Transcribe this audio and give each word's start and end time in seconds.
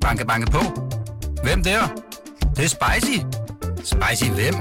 Banke, 0.00 0.26
banke 0.26 0.50
på. 0.50 0.58
Hvem 1.42 1.62
der? 1.62 1.80
Det, 2.40 2.56
det 2.56 2.64
er 2.64 2.68
spicy. 2.68 3.18
Spicy 3.76 4.30
hvem? 4.30 4.54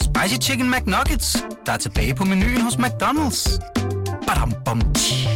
Spicy 0.00 0.48
Chicken 0.48 0.70
McNuggets, 0.70 1.44
der 1.66 1.72
er 1.72 1.76
tilbage 1.76 2.14
på 2.14 2.24
menuen 2.24 2.60
hos 2.60 2.74
McDonald's. 2.74 3.60
Badum, 4.26 4.52
bom, 4.64 4.80
tji. 4.94 5.28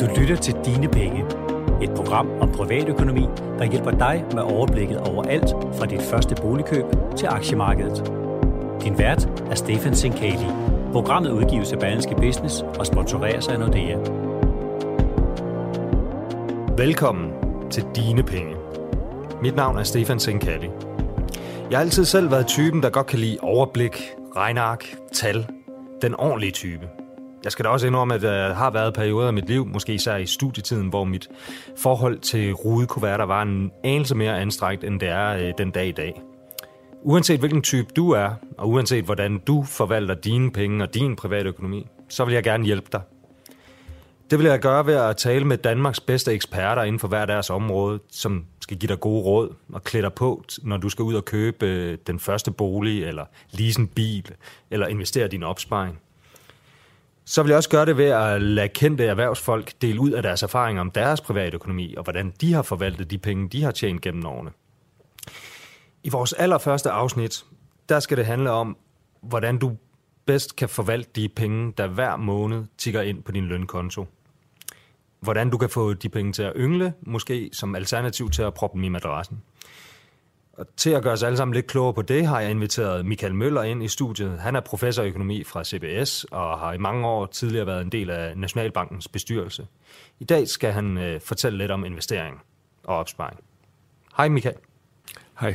Du 0.00 0.20
lytter 0.20 0.36
til 0.36 0.54
Dine 0.64 0.88
Penge. 0.88 1.24
Et 1.82 1.90
program 1.96 2.28
om 2.40 2.52
privatøkonomi, 2.52 3.26
der 3.58 3.64
hjælper 3.64 3.90
dig 3.90 4.24
med 4.34 4.42
overblikket 4.42 4.98
over 4.98 5.22
alt 5.22 5.50
fra 5.78 5.86
dit 5.86 6.02
første 6.02 6.34
boligkøb 6.34 6.84
til 7.16 7.26
aktiemarkedet. 7.26 8.12
Din 8.84 8.98
vært 8.98 9.28
er 9.50 9.54
Stefan 9.54 9.94
Sinkali. 9.94 10.61
Programmet 10.92 11.30
udgives 11.30 11.72
af 11.72 11.78
Berlingske 11.78 12.14
Business 12.14 12.62
og 12.78 12.86
sponsoreres 12.86 13.48
af 13.48 13.58
Nordea. 13.58 13.96
Velkommen 16.76 17.32
til 17.70 17.84
Dine 17.96 18.22
Penge. 18.22 18.56
Mit 19.42 19.56
navn 19.56 19.78
er 19.78 19.82
Stefan 19.82 20.20
Sinkali. 20.20 20.70
Jeg 21.70 21.78
har 21.78 21.84
altid 21.84 22.04
selv 22.04 22.30
været 22.30 22.46
typen, 22.46 22.82
der 22.82 22.90
godt 22.90 23.06
kan 23.06 23.18
lide 23.18 23.38
overblik, 23.42 24.02
regnark, 24.36 24.94
tal. 25.12 25.46
Den 26.02 26.14
ordentlige 26.14 26.52
type. 26.52 26.88
Jeg 27.44 27.52
skal 27.52 27.64
da 27.64 27.70
også 27.70 27.86
indrømme, 27.86 28.14
at 28.14 28.22
der 28.22 28.54
har 28.54 28.70
været 28.70 28.94
perioder 28.94 29.26
af 29.26 29.32
mit 29.32 29.48
liv, 29.48 29.66
måske 29.66 29.94
især 29.94 30.16
i 30.16 30.26
studietiden, 30.26 30.88
hvor 30.88 31.04
mit 31.04 31.28
forhold 31.78 32.18
til 32.18 32.52
rudekuverter 32.52 33.24
var 33.24 33.42
en 33.42 33.70
anelse 33.84 34.14
mere 34.14 34.40
anstrengt, 34.40 34.84
end 34.84 35.00
det 35.00 35.08
er 35.08 35.28
øh, 35.28 35.52
den 35.58 35.70
dag 35.70 35.86
i 35.86 35.92
dag. 35.92 36.22
Uanset 37.04 37.38
hvilken 37.38 37.62
type 37.62 37.88
du 37.96 38.10
er, 38.10 38.30
og 38.58 38.68
uanset 38.68 39.04
hvordan 39.04 39.38
du 39.38 39.62
forvalter 39.62 40.14
dine 40.14 40.52
penge 40.52 40.84
og 40.84 40.94
din 40.94 41.16
private 41.16 41.48
økonomi, 41.48 41.86
så 42.08 42.24
vil 42.24 42.34
jeg 42.34 42.42
gerne 42.42 42.64
hjælpe 42.64 42.88
dig. 42.92 43.00
Det 44.30 44.38
vil 44.38 44.46
jeg 44.46 44.60
gøre 44.60 44.86
ved 44.86 44.94
at 44.94 45.16
tale 45.16 45.44
med 45.44 45.58
Danmarks 45.58 46.00
bedste 46.00 46.32
eksperter 46.32 46.82
inden 46.82 46.98
for 46.98 47.08
hver 47.08 47.26
deres 47.26 47.50
område, 47.50 48.00
som 48.10 48.44
skal 48.60 48.76
give 48.76 48.88
dig 48.88 49.00
gode 49.00 49.22
råd 49.22 49.54
og 49.72 49.84
klæde 49.84 50.02
dig 50.02 50.12
på, 50.12 50.44
når 50.62 50.76
du 50.76 50.88
skal 50.88 51.02
ud 51.02 51.14
og 51.14 51.24
købe 51.24 51.66
øh, 51.66 51.98
den 52.06 52.18
første 52.18 52.50
bolig, 52.50 53.04
eller 53.04 53.24
lease 53.50 53.80
en 53.80 53.88
bil, 53.88 54.30
eller 54.70 54.86
investere 54.86 55.28
din 55.28 55.42
opsparing. 55.42 55.98
Så 57.24 57.42
vil 57.42 57.50
jeg 57.50 57.56
også 57.56 57.70
gøre 57.70 57.86
det 57.86 57.96
ved 57.96 58.08
at 58.08 58.42
lade 58.42 58.68
kendte 58.68 59.04
erhvervsfolk 59.04 59.72
dele 59.82 60.00
ud 60.00 60.10
af 60.10 60.22
deres 60.22 60.42
erfaringer 60.42 60.80
om 60.80 60.90
deres 60.90 61.20
private 61.20 61.54
økonomi, 61.54 61.94
og 61.94 62.02
hvordan 62.02 62.32
de 62.40 62.52
har 62.52 62.62
forvaltet 62.62 63.10
de 63.10 63.18
penge, 63.18 63.48
de 63.48 63.62
har 63.62 63.70
tjent 63.70 64.00
gennem 64.00 64.26
årene. 64.26 64.50
I 66.04 66.08
vores 66.08 66.32
allerførste 66.32 66.90
afsnit, 66.90 67.44
der 67.88 68.00
skal 68.00 68.16
det 68.16 68.26
handle 68.26 68.50
om, 68.50 68.76
hvordan 69.20 69.58
du 69.58 69.76
bedst 70.26 70.56
kan 70.56 70.68
forvalte 70.68 71.10
de 71.16 71.28
penge, 71.28 71.72
der 71.78 71.86
hver 71.86 72.16
måned 72.16 72.64
tigger 72.78 73.02
ind 73.02 73.22
på 73.22 73.32
din 73.32 73.44
lønkonto. 73.44 74.06
Hvordan 75.20 75.50
du 75.50 75.58
kan 75.58 75.70
få 75.70 75.94
de 75.94 76.08
penge 76.08 76.32
til 76.32 76.42
at 76.42 76.52
yngle, 76.56 76.94
måske 77.00 77.50
som 77.52 77.74
alternativ 77.74 78.30
til 78.30 78.42
at 78.42 78.54
proppe 78.54 78.76
dem 78.76 78.84
i 78.84 78.88
madrassen. 78.88 79.42
Og 80.52 80.66
til 80.76 80.90
at 80.90 81.02
gøre 81.02 81.12
os 81.12 81.22
alle 81.22 81.36
sammen 81.36 81.54
lidt 81.54 81.66
klogere 81.66 81.94
på 81.94 82.02
det, 82.02 82.26
har 82.26 82.40
jeg 82.40 82.50
inviteret 82.50 83.06
Michael 83.06 83.34
Møller 83.34 83.62
ind 83.62 83.82
i 83.82 83.88
studiet. 83.88 84.38
Han 84.38 84.56
er 84.56 84.60
professor 84.60 85.02
i 85.02 85.08
økonomi 85.08 85.44
fra 85.44 85.64
CBS 85.64 86.24
og 86.24 86.58
har 86.58 86.72
i 86.72 86.78
mange 86.78 87.06
år 87.06 87.26
tidligere 87.26 87.66
været 87.66 87.80
en 87.82 87.92
del 87.92 88.10
af 88.10 88.38
Nationalbankens 88.38 89.08
bestyrelse. 89.08 89.66
I 90.18 90.24
dag 90.24 90.48
skal 90.48 90.72
han 90.72 90.98
øh, 90.98 91.20
fortælle 91.20 91.58
lidt 91.58 91.70
om 91.70 91.84
investering 91.84 92.42
og 92.84 92.96
opsparing. 92.96 93.40
Hej 94.16 94.28
Michael. 94.28 94.56
Hej. 95.40 95.54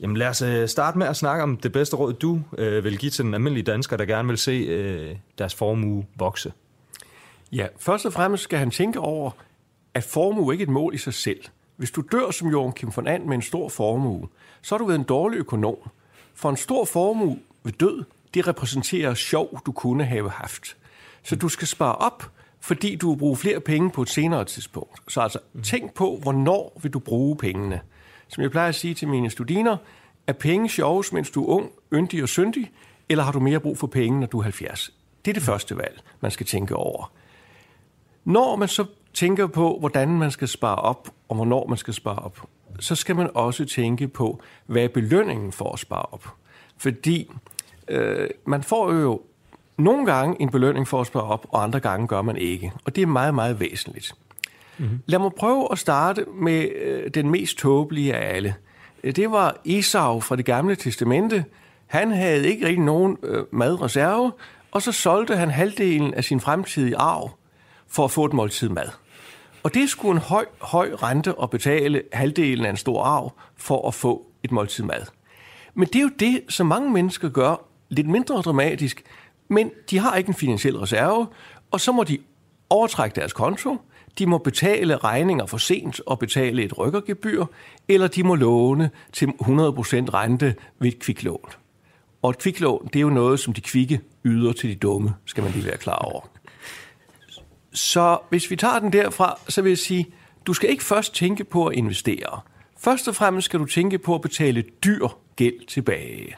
Jamen 0.00 0.16
lad 0.16 0.28
os 0.28 0.42
øh, 0.42 0.68
starte 0.68 0.98
med 0.98 1.06
at 1.06 1.16
snakke 1.16 1.42
om 1.42 1.56
det 1.56 1.72
bedste 1.72 1.96
råd, 1.96 2.12
du 2.12 2.40
øh, 2.58 2.84
vil 2.84 2.98
give 2.98 3.10
til 3.10 3.24
den 3.24 3.34
almindelige 3.34 3.64
dansker, 3.64 3.96
der 3.96 4.04
gerne 4.04 4.28
vil 4.28 4.38
se 4.38 4.52
øh, 4.52 5.16
deres 5.38 5.54
formue 5.54 6.06
vokse. 6.16 6.52
Ja, 7.52 7.66
først 7.78 8.06
og 8.06 8.12
fremmest 8.12 8.42
skal 8.42 8.58
han 8.58 8.70
tænke 8.70 9.00
over, 9.00 9.30
at 9.94 10.04
formue 10.04 10.54
ikke 10.54 10.62
er 10.62 10.66
et 10.66 10.72
mål 10.72 10.94
i 10.94 10.98
sig 10.98 11.14
selv. 11.14 11.40
Hvis 11.76 11.90
du 11.90 12.02
dør 12.12 12.30
som 12.30 12.48
Joachim 12.48 12.72
Kim 12.72 12.96
von 12.96 13.06
And 13.06 13.24
med 13.24 13.34
en 13.34 13.42
stor 13.42 13.68
formue, 13.68 14.28
så 14.62 14.74
har 14.74 14.78
du 14.78 14.86
været 14.86 14.98
en 14.98 15.04
dårlig 15.04 15.38
økonom. 15.38 15.76
For 16.34 16.50
en 16.50 16.56
stor 16.56 16.84
formue 16.84 17.38
ved 17.64 17.72
død, 17.72 18.04
det 18.34 18.48
repræsenterer 18.48 19.14
sjov, 19.14 19.60
du 19.66 19.72
kunne 19.72 20.04
have 20.04 20.30
haft. 20.30 20.76
Så 21.22 21.36
du 21.36 21.48
skal 21.48 21.68
spare 21.68 21.94
op, 21.94 22.30
fordi 22.60 22.96
du 22.96 23.10
vil 23.10 23.18
bruge 23.18 23.36
flere 23.36 23.60
penge 23.60 23.90
på 23.90 24.02
et 24.02 24.08
senere 24.08 24.44
tidspunkt. 24.44 25.00
Så 25.08 25.20
altså, 25.20 25.38
tænk 25.62 25.94
på, 25.94 26.18
hvornår 26.22 26.80
vil 26.82 26.92
du 26.92 26.98
bruge 26.98 27.36
pengene. 27.36 27.80
Som 28.28 28.42
jeg 28.42 28.50
plejer 28.50 28.68
at 28.68 28.74
sige 28.74 28.94
til 28.94 29.08
mine 29.08 29.30
studiner, 29.30 29.76
er 30.26 30.32
penge 30.32 30.68
sjovest, 30.68 31.12
mens 31.12 31.30
du 31.30 31.44
er 31.44 31.48
ung, 31.48 31.70
yndig 31.92 32.22
og 32.22 32.28
syndig, 32.28 32.70
eller 33.08 33.24
har 33.24 33.32
du 33.32 33.40
mere 33.40 33.60
brug 33.60 33.78
for 33.78 33.86
penge, 33.86 34.20
når 34.20 34.26
du 34.26 34.38
er 34.38 34.42
70? 34.42 34.90
Det 35.24 35.30
er 35.30 35.34
det 35.34 35.42
første 35.42 35.76
valg, 35.76 36.00
man 36.20 36.30
skal 36.30 36.46
tænke 36.46 36.76
over. 36.76 37.12
Når 38.24 38.56
man 38.56 38.68
så 38.68 38.84
tænker 39.14 39.46
på, 39.46 39.76
hvordan 39.80 40.08
man 40.08 40.30
skal 40.30 40.48
spare 40.48 40.76
op, 40.76 41.08
og 41.28 41.36
hvornår 41.36 41.66
man 41.66 41.78
skal 41.78 41.94
spare 41.94 42.18
op, 42.18 42.48
så 42.80 42.94
skal 42.94 43.16
man 43.16 43.30
også 43.34 43.64
tænke 43.64 44.08
på, 44.08 44.40
hvad 44.66 44.84
er 44.84 44.88
belønningen 44.88 45.52
for 45.52 45.72
at 45.72 45.78
spare 45.78 46.02
op. 46.02 46.28
Fordi 46.76 47.30
øh, 47.88 48.30
man 48.46 48.62
får 48.62 48.92
jo 48.92 49.20
nogle 49.76 50.06
gange 50.06 50.36
en 50.42 50.50
belønning 50.50 50.88
for 50.88 51.00
at 51.00 51.06
spare 51.06 51.22
op, 51.22 51.46
og 51.48 51.62
andre 51.62 51.80
gange 51.80 52.06
gør 52.06 52.22
man 52.22 52.36
ikke. 52.36 52.72
Og 52.84 52.96
det 52.96 53.02
er 53.02 53.06
meget, 53.06 53.34
meget 53.34 53.60
væsentligt. 53.60 54.14
Mm-hmm. 54.78 55.00
Lad 55.06 55.18
mig 55.18 55.30
prøve 55.38 55.68
at 55.72 55.78
starte 55.78 56.24
med 56.40 56.68
øh, 56.76 57.10
den 57.14 57.30
mest 57.30 57.58
tåbelige 57.58 58.14
af 58.14 58.36
alle. 58.36 58.54
Øh, 59.04 59.16
det 59.16 59.30
var 59.30 59.56
Esau 59.64 60.20
fra 60.20 60.36
det 60.36 60.44
gamle 60.44 60.76
testamente. 60.76 61.44
Han 61.86 62.12
havde 62.12 62.48
ikke 62.48 62.66
rigtig 62.66 62.84
nogen 62.84 63.16
øh, 63.22 63.44
madreserve, 63.52 64.32
og 64.70 64.82
så 64.82 64.92
solgte 64.92 65.36
han 65.36 65.50
halvdelen 65.50 66.14
af 66.14 66.24
sin 66.24 66.40
fremtidige 66.40 66.96
arv 66.96 67.30
for 67.88 68.04
at 68.04 68.10
få 68.10 68.24
et 68.24 68.32
måltid 68.32 68.68
mad. 68.68 68.88
Og 69.62 69.74
det 69.74 69.90
skulle 69.90 70.12
en 70.12 70.18
høj, 70.18 70.44
høj 70.60 70.90
rente 71.02 71.34
at 71.42 71.50
betale 71.50 72.02
halvdelen 72.12 72.64
af 72.64 72.70
en 72.70 72.76
stor 72.76 73.02
arv 73.02 73.32
for 73.56 73.88
at 73.88 73.94
få 73.94 74.26
et 74.42 74.52
måltid 74.52 74.84
mad. 74.84 75.02
Men 75.74 75.88
det 75.88 75.96
er 75.96 76.02
jo 76.02 76.10
det, 76.18 76.40
som 76.48 76.66
mange 76.66 76.90
mennesker 76.90 77.28
gør 77.28 77.64
lidt 77.88 78.08
mindre 78.08 78.34
dramatisk, 78.34 79.02
men 79.48 79.70
de 79.90 79.98
har 79.98 80.16
ikke 80.16 80.28
en 80.28 80.34
finansiel 80.34 80.78
reserve, 80.78 81.26
og 81.70 81.80
så 81.80 81.92
må 81.92 82.04
de 82.04 82.18
overtrække 82.70 83.14
deres 83.14 83.32
konto, 83.32 83.76
de 84.18 84.26
må 84.26 84.38
betale 84.38 84.96
regninger 84.96 85.46
for 85.46 85.58
sent 85.58 86.00
og 86.06 86.18
betale 86.18 86.62
et 86.62 86.78
rykkergebyr, 86.78 87.44
eller 87.88 88.08
de 88.08 88.22
må 88.22 88.34
låne 88.34 88.90
til 89.12 89.26
100% 89.26 89.30
rente 90.14 90.54
ved 90.78 90.88
et 90.88 90.98
kviklån. 90.98 91.50
Og 92.22 92.30
et 92.30 92.38
kviklån, 92.38 92.88
det 92.92 92.96
er 92.96 93.00
jo 93.00 93.10
noget, 93.10 93.40
som 93.40 93.52
de 93.52 93.60
kvikke 93.60 94.00
yder 94.24 94.52
til 94.52 94.70
de 94.70 94.74
dumme, 94.74 95.14
skal 95.24 95.42
man 95.44 95.52
lige 95.52 95.64
være 95.66 95.76
klar 95.76 95.96
over. 95.96 96.28
Så 97.72 98.18
hvis 98.30 98.50
vi 98.50 98.56
tager 98.56 98.78
den 98.78 98.92
derfra, 98.92 99.38
så 99.48 99.62
vil 99.62 99.70
jeg 99.70 99.78
sige, 99.78 100.06
du 100.46 100.52
skal 100.52 100.70
ikke 100.70 100.84
først 100.84 101.14
tænke 101.14 101.44
på 101.44 101.66
at 101.66 101.76
investere. 101.76 102.40
Først 102.78 103.08
og 103.08 103.14
fremmest 103.14 103.44
skal 103.44 103.60
du 103.60 103.64
tænke 103.64 103.98
på 103.98 104.14
at 104.14 104.20
betale 104.20 104.64
dyr 104.84 105.08
gæld 105.36 105.66
tilbage. 105.66 106.36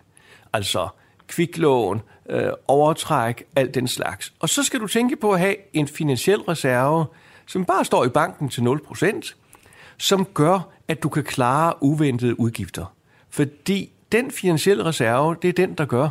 Altså 0.52 0.88
kviklån, 1.26 2.00
øh, 2.30 2.52
overtræk, 2.68 3.44
alt 3.56 3.74
den 3.74 3.88
slags. 3.88 4.32
Og 4.40 4.48
så 4.48 4.62
skal 4.62 4.80
du 4.80 4.86
tænke 4.86 5.16
på 5.16 5.32
at 5.32 5.40
have 5.40 5.56
en 5.72 5.88
finansiel 5.88 6.40
reserve, 6.40 7.06
som 7.50 7.64
bare 7.64 7.84
står 7.84 8.04
i 8.04 8.08
banken 8.08 8.48
til 8.48 8.60
0%, 8.60 9.34
som 9.98 10.24
gør, 10.24 10.60
at 10.88 11.02
du 11.02 11.08
kan 11.08 11.24
klare 11.24 11.74
uventede 11.82 12.40
udgifter. 12.40 12.94
Fordi 13.30 13.90
den 14.12 14.30
finansielle 14.30 14.84
reserve, 14.84 15.36
det 15.42 15.48
er 15.48 15.52
den, 15.52 15.74
der 15.74 15.84
gør, 15.84 16.08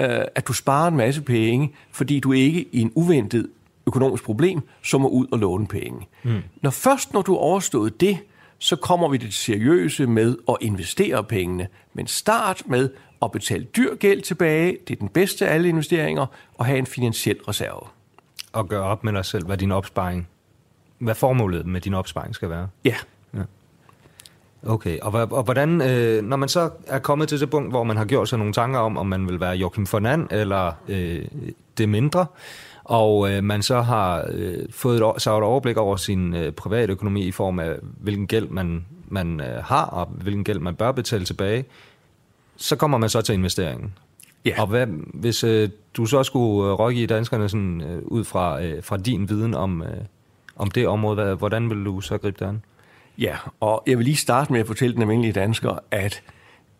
øh, 0.00 0.20
at 0.34 0.48
du 0.48 0.52
sparer 0.52 0.88
en 0.88 0.96
masse 0.96 1.22
penge, 1.22 1.74
fordi 1.92 2.20
du 2.20 2.32
ikke 2.32 2.68
i 2.72 2.80
en 2.80 2.92
uventet 2.94 3.50
økonomisk 3.86 4.24
problem, 4.24 4.60
så 4.82 4.98
må 4.98 5.08
ud 5.08 5.26
og 5.32 5.38
låne 5.38 5.66
penge. 5.66 6.08
Mm. 6.22 6.42
Når 6.62 6.70
først 6.70 7.12
når 7.12 7.22
du 7.22 7.32
har 7.32 7.38
overstået 7.38 8.00
det, 8.00 8.18
så 8.58 8.76
kommer 8.76 9.08
vi 9.08 9.16
det 9.16 9.34
seriøse 9.34 10.06
med 10.06 10.36
at 10.48 10.56
investere 10.60 11.24
pengene. 11.24 11.68
Men 11.94 12.06
start 12.06 12.62
med 12.66 12.90
at 13.22 13.32
betale 13.32 13.64
dyr 13.64 13.94
gæld 13.94 14.22
tilbage, 14.22 14.78
det 14.88 14.94
er 14.94 14.98
den 14.98 15.08
bedste 15.08 15.48
af 15.48 15.54
alle 15.54 15.68
investeringer, 15.68 16.26
og 16.54 16.66
have 16.66 16.78
en 16.78 16.86
finansiel 16.86 17.36
reserve. 17.48 17.80
Og 18.52 18.68
gøre 18.68 18.82
op 18.82 19.04
med 19.04 19.12
dig 19.12 19.24
selv, 19.24 19.46
hvad 19.46 19.56
din 19.56 19.72
opsparing, 19.72 20.28
hvad 21.00 21.14
formålet 21.14 21.66
med 21.66 21.80
din 21.80 21.94
opsparing 21.94 22.34
skal 22.34 22.50
være. 22.50 22.68
Ja. 22.84 22.94
ja. 23.34 23.42
Okay, 24.66 24.98
og, 24.98 25.12
og 25.12 25.42
hvordan, 25.42 25.80
øh, 25.80 26.24
når 26.24 26.36
man 26.36 26.48
så 26.48 26.70
er 26.86 26.98
kommet 26.98 27.28
til 27.28 27.40
det 27.40 27.50
punkt, 27.50 27.72
hvor 27.72 27.84
man 27.84 27.96
har 27.96 28.04
gjort 28.04 28.28
sig 28.28 28.38
nogle 28.38 28.52
tanker 28.52 28.78
om, 28.78 28.98
om 28.98 29.06
man 29.06 29.28
vil 29.28 29.40
være 29.40 29.56
Joachim 29.56 29.86
von 29.92 30.06
And, 30.06 30.28
eller 30.30 30.72
øh, 30.88 31.24
det 31.78 31.88
mindre, 31.88 32.26
og 32.84 33.32
øh, 33.32 33.44
man 33.44 33.62
så 33.62 33.80
har 33.80 34.26
øh, 34.32 34.58
fået 34.70 34.96
et, 34.96 35.22
så 35.22 35.36
et 35.38 35.42
overblik 35.42 35.76
over 35.76 35.96
sin 35.96 36.34
øh, 36.34 36.52
private 36.52 36.92
økonomi 36.92 37.22
i 37.24 37.32
form 37.32 37.58
af, 37.58 37.76
hvilken 37.82 38.26
gæld 38.26 38.48
man, 38.48 38.86
man 39.08 39.40
øh, 39.40 39.64
har, 39.64 39.84
og 39.84 40.06
hvilken 40.06 40.44
gæld 40.44 40.58
man 40.58 40.74
bør 40.74 40.92
betale 40.92 41.24
tilbage, 41.24 41.64
så 42.56 42.76
kommer 42.76 42.98
man 42.98 43.08
så 43.08 43.22
til 43.22 43.32
investeringen. 43.32 43.94
Ja. 44.44 44.60
Og 44.60 44.66
hvad, 44.66 44.86
hvis 45.14 45.44
øh, 45.44 45.68
du 45.94 46.06
så 46.06 46.22
skulle 46.22 46.70
øh, 46.70 46.78
rådgive 46.78 47.06
danskerne 47.06 47.48
sådan, 47.48 47.80
øh, 47.80 48.02
ud 48.04 48.24
fra, 48.24 48.62
øh, 48.62 48.82
fra 48.82 48.96
din 48.96 49.28
viden 49.28 49.54
om, 49.54 49.82
øh, 49.82 49.88
om 50.60 50.70
det 50.70 50.88
område, 50.88 51.34
hvordan 51.34 51.70
vil 51.70 51.84
du 51.84 52.00
så 52.00 52.18
gribe 52.18 52.36
det 52.38 52.46
an? 52.46 52.62
Ja, 53.18 53.36
og 53.60 53.82
jeg 53.86 53.98
vil 53.98 54.04
lige 54.04 54.16
starte 54.16 54.52
med 54.52 54.60
at 54.60 54.66
fortælle 54.66 54.94
den 54.94 55.02
almindelige 55.02 55.32
dansker, 55.32 55.78
at 55.90 56.22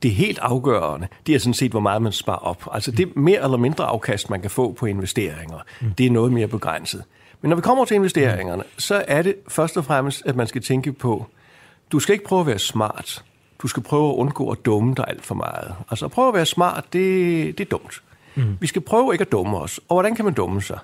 det 0.03 0.11
helt 0.11 0.39
afgørende, 0.39 1.09
det 1.27 1.35
er 1.35 1.39
sådan 1.39 1.55
set, 1.55 1.71
hvor 1.71 1.81
meget 1.81 2.03
man 2.03 2.13
sparer 2.13 2.39
op. 2.39 2.69
Altså 2.73 2.91
det 2.91 3.17
mere 3.17 3.45
eller 3.45 3.57
mindre 3.57 3.85
afkast, 3.85 4.31
man 4.31 4.41
kan 4.41 4.51
få 4.51 4.73
på 4.73 4.87
investeringer, 4.87 5.59
mm. 5.81 5.95
det 5.95 6.07
er 6.07 6.11
noget 6.11 6.33
mere 6.33 6.49
begrænset. 6.49 7.05
Men 7.41 7.49
når 7.49 7.57
vi 7.57 7.63
kommer 7.63 7.85
til 7.85 7.95
investeringerne, 7.95 8.63
så 8.79 9.05
er 9.09 9.23
det 9.23 9.35
først 9.49 9.77
og 9.77 9.85
fremmest, 9.85 10.23
at 10.27 10.37
man 10.37 10.47
skal 10.47 10.63
tænke 10.63 10.93
på, 10.93 11.27
du 11.93 11.99
skal 11.99 12.13
ikke 12.13 12.25
prøve 12.25 12.41
at 12.41 12.47
være 12.47 12.59
smart. 12.59 13.25
Du 13.63 13.69
skal 13.69 13.83
prøve 13.83 14.11
at 14.11 14.15
undgå 14.15 14.51
at 14.51 14.65
dumme 14.65 14.95
dig 14.95 15.05
alt 15.09 15.25
for 15.25 15.35
meget. 15.35 15.75
Altså 15.91 16.05
at 16.05 16.11
prøve 16.11 16.29
at 16.29 16.35
være 16.35 16.47
smart, 16.47 16.85
det, 16.93 17.59
det 17.59 17.65
er 17.65 17.69
dumt. 17.69 18.03
Mm. 18.35 18.57
Vi 18.61 18.67
skal 18.67 18.83
prøve 18.83 19.15
ikke 19.15 19.23
at 19.23 19.33
dumme 19.33 19.59
os. 19.59 19.81
Og 19.89 19.95
hvordan 19.95 20.15
kan 20.15 20.25
man 20.25 20.35
dumme 20.35 20.63
sig? 20.63 20.79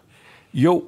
Jo, 0.55 0.85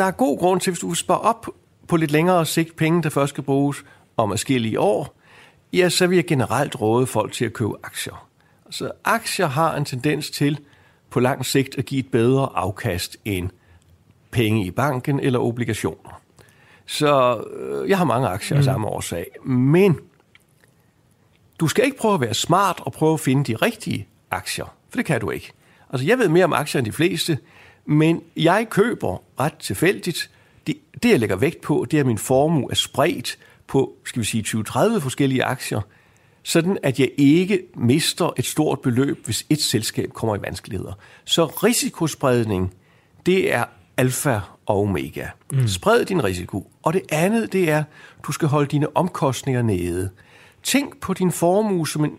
der 0.00 0.06
er 0.06 0.10
god 0.10 0.38
grund 0.38 0.60
til, 0.60 0.70
hvis 0.70 0.80
du 0.80 0.88
vil 0.88 0.96
spare 0.96 1.20
op 1.20 1.46
på 1.88 1.96
lidt 1.96 2.10
længere 2.10 2.46
sigt 2.46 2.76
penge, 2.76 3.02
der 3.02 3.08
først 3.08 3.30
skal 3.30 3.44
bruges 3.44 3.84
om 4.16 4.30
forskellige 4.30 4.80
år, 4.80 5.16
ja, 5.72 5.88
så 5.88 6.06
vil 6.06 6.16
jeg 6.16 6.26
generelt 6.26 6.80
råde 6.80 7.06
folk 7.06 7.32
til 7.32 7.44
at 7.44 7.52
købe 7.52 7.72
aktier. 7.82 8.28
Altså 8.66 8.90
aktier 9.04 9.46
har 9.46 9.76
en 9.76 9.84
tendens 9.84 10.30
til 10.30 10.60
på 11.10 11.20
lang 11.20 11.46
sigt 11.46 11.78
at 11.78 11.84
give 11.84 11.98
et 11.98 12.10
bedre 12.10 12.48
afkast 12.54 13.16
end 13.24 13.50
penge 14.30 14.66
i 14.66 14.70
banken 14.70 15.20
eller 15.20 15.38
obligationer. 15.38 16.20
Så 16.86 17.40
øh, 17.56 17.90
jeg 17.90 17.98
har 17.98 18.04
mange 18.04 18.28
aktier 18.28 18.56
af 18.56 18.60
mm. 18.60 18.64
samme 18.64 18.86
årsag. 18.86 19.26
Men 19.44 19.98
du 21.60 21.68
skal 21.68 21.84
ikke 21.84 21.96
prøve 21.96 22.14
at 22.14 22.20
være 22.20 22.34
smart 22.34 22.80
og 22.80 22.92
prøve 22.92 23.14
at 23.14 23.20
finde 23.20 23.44
de 23.44 23.56
rigtige 23.56 24.08
aktier, 24.30 24.76
for 24.90 24.96
det 24.96 25.06
kan 25.06 25.20
du 25.20 25.30
ikke. 25.30 25.52
Altså, 25.90 26.06
jeg 26.06 26.18
ved 26.18 26.28
mere 26.28 26.44
om 26.44 26.52
aktier 26.52 26.78
end 26.78 26.86
de 26.86 26.92
fleste, 26.92 27.38
men 27.90 28.22
jeg 28.36 28.66
køber 28.70 29.22
ret 29.40 29.54
tilfældigt. 29.54 30.30
Det, 30.66 30.76
det 31.02 31.10
jeg 31.10 31.20
lægger 31.20 31.36
vægt 31.36 31.60
på, 31.60 31.86
det 31.90 31.96
er, 31.96 32.00
at 32.00 32.06
min 32.06 32.18
formue 32.18 32.70
er 32.70 32.74
spredt 32.74 33.38
på, 33.66 33.92
skal 34.04 34.20
vi 34.20 34.26
sige, 34.26 34.44
20-30 34.46 34.98
forskellige 34.98 35.44
aktier, 35.44 35.80
sådan 36.42 36.78
at 36.82 37.00
jeg 37.00 37.10
ikke 37.16 37.62
mister 37.74 38.30
et 38.36 38.46
stort 38.46 38.80
beløb, 38.80 39.24
hvis 39.24 39.46
et 39.50 39.62
selskab 39.62 40.12
kommer 40.12 40.36
i 40.36 40.42
vanskeligheder. 40.42 40.92
Så 41.24 41.46
risikospredning, 41.46 42.74
det 43.26 43.54
er 43.54 43.64
alfa 43.96 44.40
og 44.66 44.80
omega. 44.80 45.26
Mm. 45.52 45.68
Spred 45.68 46.04
din 46.04 46.24
risiko. 46.24 46.70
Og 46.82 46.92
det 46.92 47.02
andet, 47.08 47.52
det 47.52 47.70
er, 47.70 47.84
du 48.26 48.32
skal 48.32 48.48
holde 48.48 48.66
dine 48.66 48.96
omkostninger 48.96 49.62
nede. 49.62 50.10
Tænk 50.62 51.00
på 51.00 51.14
din 51.14 51.32
formue 51.32 51.88
som 51.88 52.04
en 52.04 52.18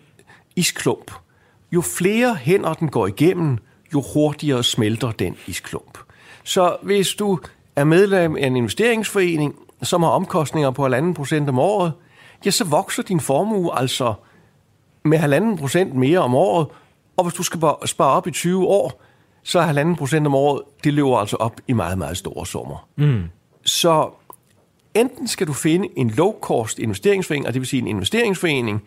isklump. 0.56 1.12
Jo 1.72 1.82
flere 1.82 2.36
hænder 2.36 2.74
den 2.74 2.90
går 2.90 3.08
igennem, 3.08 3.58
jo 3.94 4.04
hurtigere 4.14 4.64
smelter 4.64 5.12
den 5.12 5.38
isklump. 5.48 5.98
Så 6.44 6.78
hvis 6.82 7.10
du 7.10 7.40
er 7.76 7.84
medlem 7.84 8.36
af 8.36 8.48
en 8.48 8.56
investeringsforening, 8.56 9.56
som 9.82 10.04
har 10.04 10.10
omkostninger 10.10 10.72
på 10.72 10.88
1,5 10.88 11.14
procent 11.14 11.50
om 11.50 11.60
året, 11.60 11.94
ja, 12.46 12.52
så 12.52 12.64
vokser 12.64 13.04
din 13.04 13.20
formue 13.20 13.80
altså 13.80 14.14
med 15.04 15.54
1,5 15.54 15.60
procent 15.60 15.96
mere 15.96 16.20
om 16.20 16.36
året, 16.36 16.68
og 17.18 17.24
hvis 17.24 17.34
du 17.34 17.44
skal 17.44 17.60
spare 17.86 18.12
op 18.12 18.28
i 18.28 18.32
20 18.32 18.68
år, 18.68 19.02
så 19.44 19.60
er 19.60 19.94
1,5 19.94 19.96
procent 19.96 20.28
om 20.28 20.36
året, 20.36 20.62
det 20.84 20.94
løber 20.94 21.18
altså 21.18 21.36
op 21.36 21.62
i 21.68 21.74
meget, 21.74 21.98
meget 21.98 22.18
store 22.18 22.46
summer. 22.46 22.88
Mm. 22.96 23.24
Så 23.66 24.10
enten 24.94 25.28
skal 25.28 25.48
du 25.48 25.54
finde 25.54 25.88
en 25.96 26.10
low-cost 26.10 26.80
investeringsforening, 26.80 27.48
og 27.48 27.54
det 27.54 27.60
vil 27.60 27.68
sige 27.68 27.82
en 27.82 27.88
investeringsforening, 27.88 28.84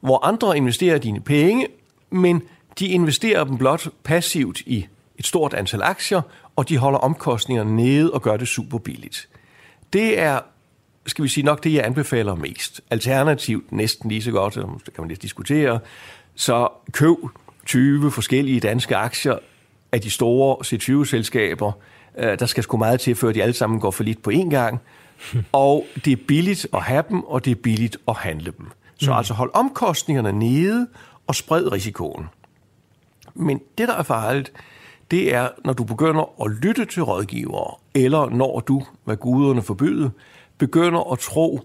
hvor 0.00 0.26
andre 0.26 0.56
investerer 0.56 0.98
dine 0.98 1.20
penge, 1.20 1.66
men 2.10 2.42
de 2.78 2.86
investerer 2.86 3.44
dem 3.44 3.58
blot 3.58 3.88
passivt 4.04 4.60
i 4.60 4.86
et 5.18 5.26
stort 5.26 5.54
antal 5.54 5.82
aktier, 5.82 6.20
og 6.56 6.68
de 6.68 6.78
holder 6.78 6.98
omkostningerne 6.98 7.76
nede 7.76 8.12
og 8.12 8.22
gør 8.22 8.36
det 8.36 8.48
super 8.48 8.78
billigt. 8.78 9.28
Det 9.92 10.18
er, 10.18 10.40
skal 11.06 11.22
vi 11.24 11.28
sige, 11.28 11.44
nok 11.44 11.64
det, 11.64 11.74
jeg 11.74 11.84
anbefaler 11.84 12.34
mest. 12.34 12.80
Alternativt 12.90 13.72
næsten 13.72 14.08
lige 14.08 14.22
så 14.22 14.30
godt, 14.30 14.54
det 14.54 14.94
kan 14.94 15.02
man 15.02 15.08
lidt 15.08 15.22
diskutere, 15.22 15.78
så 16.34 16.68
køb 16.92 17.16
20 17.66 18.10
forskellige 18.10 18.60
danske 18.60 18.96
aktier 18.96 19.38
af 19.92 20.00
de 20.00 20.10
store 20.10 20.56
C20-selskaber. 20.66 21.72
Øh, 22.18 22.38
der 22.38 22.46
skal 22.46 22.62
sgu 22.62 22.76
meget 22.76 23.00
til, 23.00 23.14
før 23.14 23.32
de 23.32 23.42
alle 23.42 23.52
sammen 23.52 23.80
går 23.80 23.90
for 23.90 24.04
lidt 24.04 24.22
på 24.22 24.30
én 24.30 24.50
gang. 24.50 24.80
Og 25.52 25.86
det 26.04 26.12
er 26.12 26.16
billigt 26.28 26.66
at 26.74 26.82
have 26.82 27.04
dem, 27.08 27.20
og 27.20 27.44
det 27.44 27.50
er 27.50 27.54
billigt 27.54 27.96
at 28.08 28.16
handle 28.16 28.52
dem. 28.58 28.66
Så 28.98 29.10
mm. 29.10 29.16
altså 29.16 29.34
hold 29.34 29.50
omkostningerne 29.54 30.32
nede 30.32 30.88
og 31.26 31.34
spred 31.34 31.72
risikoen. 31.72 32.26
Men 33.38 33.60
det, 33.78 33.88
der 33.88 33.94
er 33.94 34.02
farligt, 34.02 34.52
det 35.10 35.34
er, 35.34 35.48
når 35.64 35.72
du 35.72 35.84
begynder 35.84 36.44
at 36.44 36.50
lytte 36.50 36.84
til 36.84 37.02
rådgivere, 37.02 37.74
eller 37.94 38.30
når 38.30 38.60
du, 38.60 38.82
hvad 39.04 39.16
guderne 39.16 39.62
forbyde, 39.62 40.10
begynder 40.58 41.12
at 41.12 41.18
tro, 41.18 41.60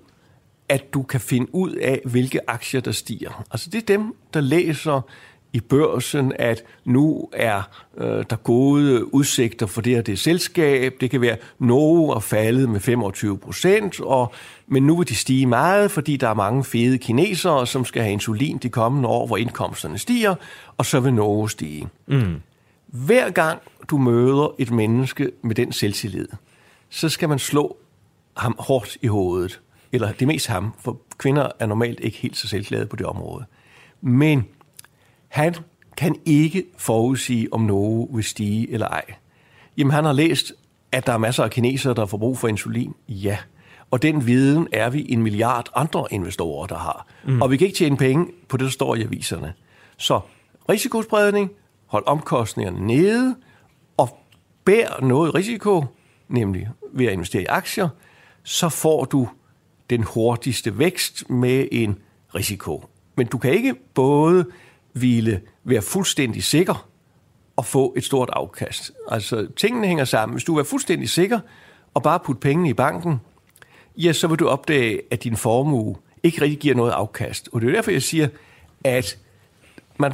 at 0.70 0.94
du 0.94 1.04
kan 1.04 1.20
finde 1.20 1.56
ud 1.56 1.72
af, 1.72 2.02
hvilke 2.06 2.50
aktier, 2.50 2.82
der 2.82 2.92
stiger. 2.92 3.46
Altså 3.52 3.70
det 3.70 3.82
er 3.82 3.86
dem, 3.86 4.16
der 4.34 4.42
læser 4.42 5.02
i 5.54 5.60
børsen, 5.60 6.32
at 6.40 6.64
nu 6.86 7.30
er 7.34 7.62
øh, 7.98 8.24
der 8.30 8.36
gode 8.36 9.14
udsigter 9.14 9.66
for 9.66 9.82
det 9.82 9.96
her 9.96 10.02
det 10.02 10.20
selskab. 10.20 10.94
Det 11.02 11.12
kan 11.12 11.22
være, 11.22 11.38
Norge 11.60 12.16
er 12.16 12.20
faldet 12.20 12.70
med 12.70 12.80
25 12.80 13.38
procent, 13.38 14.00
og, 14.02 14.34
men 14.68 14.84
nu 14.84 14.98
vil 14.98 15.10
de 15.10 15.16
stige 15.16 15.46
meget, 15.46 15.92
fordi 15.92 16.18
der 16.18 16.30
er 16.30 16.34
mange 16.34 16.64
fede 16.64 16.98
kinesere, 16.98 17.68
som 17.68 17.86
skal 17.86 18.02
have 18.02 18.14
insulin 18.14 18.58
de 18.58 18.70
kommende 18.70 19.10
år, 19.10 19.28
hvor 19.28 19.38
indkomsterne 19.38 19.98
stiger, 19.98 20.36
og 20.78 20.86
så 20.86 21.00
vil 21.00 21.14
Norge 21.14 21.50
stige. 21.50 21.88
Mm. 22.08 22.42
Hver 22.88 23.30
gang 23.30 23.60
du 23.90 23.98
møder 23.98 24.56
et 24.58 24.72
menneske 24.72 25.32
med 25.42 25.56
den 25.56 25.72
selvtillid, 25.72 26.28
så 26.90 27.10
skal 27.10 27.30
man 27.30 27.40
slå 27.40 27.78
ham 28.38 28.56
hårdt 28.60 28.98
i 29.02 29.08
hovedet. 29.08 29.60
Eller 29.92 30.12
det 30.12 30.28
mest 30.28 30.48
ham, 30.48 30.74
for 30.80 30.98
kvinder 31.18 31.50
er 31.60 31.66
normalt 31.66 32.00
ikke 32.00 32.18
helt 32.18 32.38
så 32.38 32.48
selvglade 32.48 32.86
på 32.86 32.96
det 32.96 33.06
område. 33.06 33.46
Men 34.02 34.46
han 35.34 35.56
kan 35.98 36.16
ikke 36.26 36.64
forudsige, 36.78 37.54
om 37.54 37.62
noget 37.62 38.08
vil 38.12 38.24
stige 38.24 38.72
eller 38.72 38.88
ej. 38.88 39.06
Jamen, 39.78 39.92
han 39.92 40.06
har 40.06 40.14
læst, 40.14 40.54
at 40.92 41.08
der 41.08 41.14
er 41.14 41.18
masser 41.18 41.44
af 41.44 41.52
kinesere, 41.52 41.94
der 41.94 42.06
får 42.06 42.18
brug 42.18 42.38
for 42.38 42.48
insulin. 42.48 42.94
Ja. 43.08 43.38
Og 43.92 44.02
den 44.02 44.28
viden 44.28 44.68
er 44.72 44.90
vi 44.90 45.06
en 45.10 45.24
milliard 45.24 45.70
andre 45.76 46.08
investorer, 46.12 46.68
der 46.68 46.78
har. 46.78 47.08
Mm. 47.26 47.42
Og 47.42 47.52
vi 47.52 47.58
kan 47.58 47.68
ikke 47.68 47.78
tjene 47.78 47.98
penge 47.98 48.28
på 48.50 48.58
det, 48.58 48.64
der 48.64 48.70
står 48.72 48.96
i 48.96 49.02
aviserne. 49.02 49.54
Så 49.98 50.20
risikospredning, 50.70 51.52
hold 51.86 52.04
omkostningerne 52.08 52.88
nede, 52.88 53.36
og 53.98 54.18
bær 54.66 55.02
noget 55.02 55.36
risiko, 55.36 55.86
nemlig 56.28 56.70
ved 56.94 57.06
at 57.06 57.14
investere 57.14 57.42
i 57.42 57.46
aktier, 57.46 57.90
så 58.44 58.70
får 58.70 59.06
du 59.06 59.28
den 59.90 60.04
hurtigste 60.04 60.80
vækst 60.80 61.30
med 61.30 61.68
en 61.72 62.00
risiko. 62.36 62.86
Men 63.18 63.28
du 63.28 63.38
kan 63.38 63.52
ikke 63.52 63.76
både 63.94 64.46
ville 64.94 65.42
være 65.64 65.82
fuldstændig 65.82 66.44
sikker 66.44 66.90
og 67.56 67.66
få 67.66 67.94
et 67.98 68.04
stort 68.04 68.30
afkast. 68.34 68.92
Altså, 69.12 69.48
tingene 69.56 69.88
hænger 69.88 70.06
sammen. 70.06 70.34
Hvis 70.34 70.44
du 70.44 70.58
er 70.58 70.64
fuldstændig 70.64 71.10
sikker 71.10 71.40
og 71.94 72.04
bare 72.04 72.20
putte 72.20 72.40
pengene 72.40 72.70
i 72.70 72.74
banken, 72.74 73.22
ja, 73.98 74.14
så 74.14 74.28
vil 74.28 74.40
du 74.40 74.48
opdage, 74.48 75.02
at 75.12 75.24
din 75.24 75.38
formue 75.38 75.96
ikke 76.24 76.42
rigtig 76.42 76.60
giver 76.60 76.76
noget 76.76 76.92
afkast. 76.92 77.50
Og 77.52 77.62
det 77.62 77.70
er 77.70 77.74
derfor, 77.74 77.92
jeg 77.92 78.02
siger, 78.02 78.28
at 78.84 79.18
man, 79.98 80.14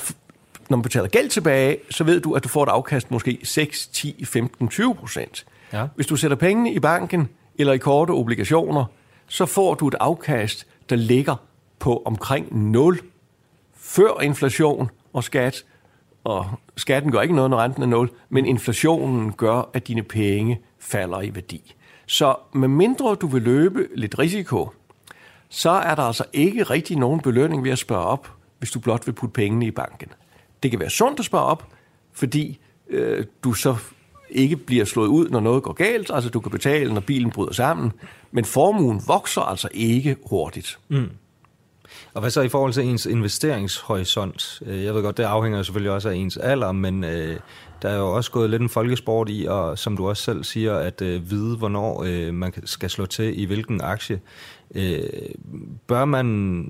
når 0.69 0.77
man 0.77 0.83
betaler 0.83 1.07
gæld 1.07 1.29
tilbage, 1.29 1.77
så 1.89 2.03
ved 2.03 2.21
du, 2.21 2.33
at 2.33 2.43
du 2.43 2.49
får 2.49 2.63
et 2.63 2.69
afkast 2.69 3.11
måske 3.11 3.39
6, 3.43 3.87
10, 3.87 4.25
15, 4.25 4.67
20 4.67 4.95
procent. 4.95 5.45
Ja. 5.73 5.87
Hvis 5.95 6.07
du 6.07 6.15
sætter 6.15 6.37
pengene 6.37 6.73
i 6.73 6.79
banken 6.79 7.29
eller 7.55 7.73
i 7.73 7.77
korte 7.77 8.11
obligationer, 8.11 8.85
så 9.27 9.45
får 9.45 9.73
du 9.73 9.87
et 9.87 9.95
afkast, 9.99 10.67
der 10.89 10.95
ligger 10.95 11.35
på 11.79 12.01
omkring 12.05 12.71
0 12.71 12.99
før 13.89 14.21
inflation 14.21 14.89
og 15.13 15.23
skat, 15.23 15.65
og 16.23 16.49
skatten 16.77 17.11
gør 17.11 17.21
ikke 17.21 17.35
noget, 17.35 17.49
når 17.49 17.57
renten 17.57 17.83
er 17.83 17.87
0, 17.87 18.09
men 18.29 18.45
inflationen 18.45 19.33
gør, 19.33 19.69
at 19.73 19.87
dine 19.87 20.03
penge 20.03 20.59
falder 20.79 21.21
i 21.21 21.35
værdi. 21.35 21.75
Så 22.05 22.35
med 22.53 22.67
mindre 22.67 23.15
du 23.15 23.27
vil 23.27 23.41
løbe 23.41 23.87
lidt 23.95 24.19
risiko, 24.19 24.69
så 25.49 25.69
er 25.69 25.95
der 25.95 26.03
altså 26.03 26.23
ikke 26.33 26.63
rigtig 26.63 26.97
nogen 26.97 27.21
belønning 27.21 27.63
ved 27.63 27.71
at 27.71 27.77
spørge 27.77 28.05
op, 28.05 28.31
hvis 28.59 28.71
du 28.71 28.79
blot 28.79 29.07
vil 29.07 29.13
putte 29.13 29.33
pengene 29.33 29.65
i 29.65 29.71
banken. 29.71 30.07
Det 30.63 30.71
kan 30.71 30.79
være 30.79 30.89
sundt 30.89 31.19
at 31.19 31.25
spørge 31.25 31.45
op, 31.45 31.67
fordi 32.13 32.59
øh, 32.89 33.25
du 33.43 33.53
så 33.53 33.75
ikke 34.29 34.55
bliver 34.55 34.85
slået 34.85 35.07
ud, 35.07 35.29
når 35.29 35.39
noget 35.39 35.63
går 35.63 35.73
galt. 35.73 36.11
Altså 36.13 36.29
du 36.29 36.39
kan 36.39 36.51
betale, 36.51 36.93
når 36.93 37.01
bilen 37.01 37.31
bryder 37.31 37.53
sammen. 37.53 37.91
Men 38.31 38.45
formuen 38.45 39.01
vokser 39.07 39.41
altså 39.41 39.69
ikke 39.73 40.15
hurtigt. 40.29 40.79
Mm. 40.87 41.09
Og 42.19 42.21
hvad 42.21 42.31
så 42.31 42.41
i 42.41 42.49
forhold 42.49 42.73
til 42.73 42.83
ens 42.83 43.05
investeringshorisont? 43.05 44.61
Øh, 44.65 44.83
jeg 44.83 44.95
ved 44.95 45.03
godt, 45.03 45.17
det 45.17 45.23
afhænger 45.23 45.63
selvfølgelig 45.63 45.91
også 45.91 46.09
af 46.09 46.15
ens 46.15 46.37
alder, 46.37 46.71
men 46.71 47.03
øh, 47.03 47.39
der 47.81 47.89
er 47.89 47.97
jo 47.97 48.15
også 48.15 48.31
gået 48.31 48.49
lidt 48.49 48.61
en 48.61 48.69
folkesport 48.69 49.29
i, 49.29 49.45
og 49.49 49.77
som 49.77 49.97
du 49.97 50.09
også 50.09 50.23
selv 50.23 50.43
siger, 50.43 50.75
at 50.75 51.01
øh, 51.01 51.31
vide, 51.31 51.57
hvornår 51.57 52.03
øh, 52.07 52.33
man 52.33 52.53
skal 52.65 52.89
slå 52.89 53.05
til 53.05 53.41
i 53.41 53.45
hvilken 53.45 53.81
aktie. 53.81 54.19
Øh, 54.75 54.99
bør 55.87 56.05
man... 56.05 56.67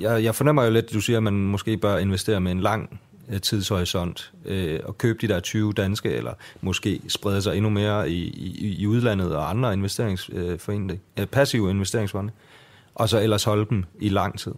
Jeg, 0.00 0.24
jeg 0.24 0.34
fornemmer 0.34 0.64
jo 0.64 0.70
lidt, 0.70 0.86
at 0.86 0.92
du 0.92 1.00
siger, 1.00 1.16
at 1.16 1.22
man 1.22 1.34
måske 1.34 1.76
bør 1.76 1.98
investere 1.98 2.40
med 2.40 2.52
en 2.52 2.60
lang 2.60 3.00
øh, 3.30 3.40
tidshorisont 3.40 4.32
øh, 4.44 4.80
og 4.84 4.98
købe 4.98 5.18
de 5.20 5.28
der 5.28 5.40
20 5.40 5.72
danske, 5.72 6.10
eller 6.10 6.32
måske 6.60 7.00
sprede 7.08 7.42
sig 7.42 7.56
endnu 7.56 7.70
mere 7.70 8.10
i, 8.10 8.22
i, 8.22 8.76
i 8.78 8.86
udlandet 8.86 9.36
og 9.36 9.50
andre 9.50 9.72
investeringsforeninger, 9.72 10.96
øh, 11.18 11.26
passive 11.26 11.70
investeringsfonde, 11.70 12.32
og 12.94 13.08
så 13.08 13.20
ellers 13.20 13.44
holde 13.44 13.66
dem 13.70 13.84
i 14.00 14.08
lang 14.08 14.38
tid. 14.38 14.52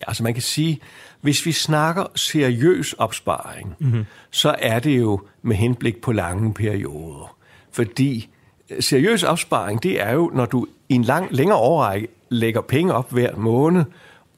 Altså 0.00 0.22
man 0.22 0.34
kan 0.34 0.42
sige, 0.42 0.80
hvis 1.20 1.46
vi 1.46 1.52
snakker 1.52 2.04
seriøs 2.14 2.92
opsparing, 2.92 3.74
mm-hmm. 3.78 4.04
så 4.30 4.54
er 4.58 4.78
det 4.78 4.98
jo 4.98 5.20
med 5.42 5.56
henblik 5.56 6.00
på 6.00 6.12
lange 6.12 6.54
perioder. 6.54 7.36
Fordi 7.72 8.28
øh, 8.70 8.82
seriøs 8.82 9.22
opsparing, 9.22 9.82
det 9.82 10.02
er 10.02 10.12
jo, 10.12 10.30
når 10.34 10.46
du 10.46 10.66
i 10.88 10.94
en 10.94 11.02
lang, 11.02 11.28
længere 11.30 11.58
overrække 11.58 12.08
lægger 12.28 12.60
penge 12.60 12.94
op 12.94 13.12
hver 13.12 13.36
måned, 13.36 13.84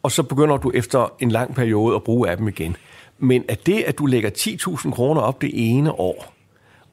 og 0.03 0.13
så 0.13 0.23
begynder 0.23 0.57
du 0.57 0.71
efter 0.75 1.13
en 1.21 1.31
lang 1.31 1.55
periode 1.55 1.97
at 1.97 2.05
bruge 2.05 2.31
af 2.31 2.37
dem 2.37 2.49
igen. 2.49 2.77
Men 3.19 3.45
at 3.49 3.67
det, 3.67 3.83
at 3.83 3.99
du 3.99 4.07
lægger 4.07 4.31
10.000 4.31 4.91
kroner 4.91 5.21
op 5.21 5.43
det 5.43 5.51
ene 5.53 5.93
år, 5.93 6.35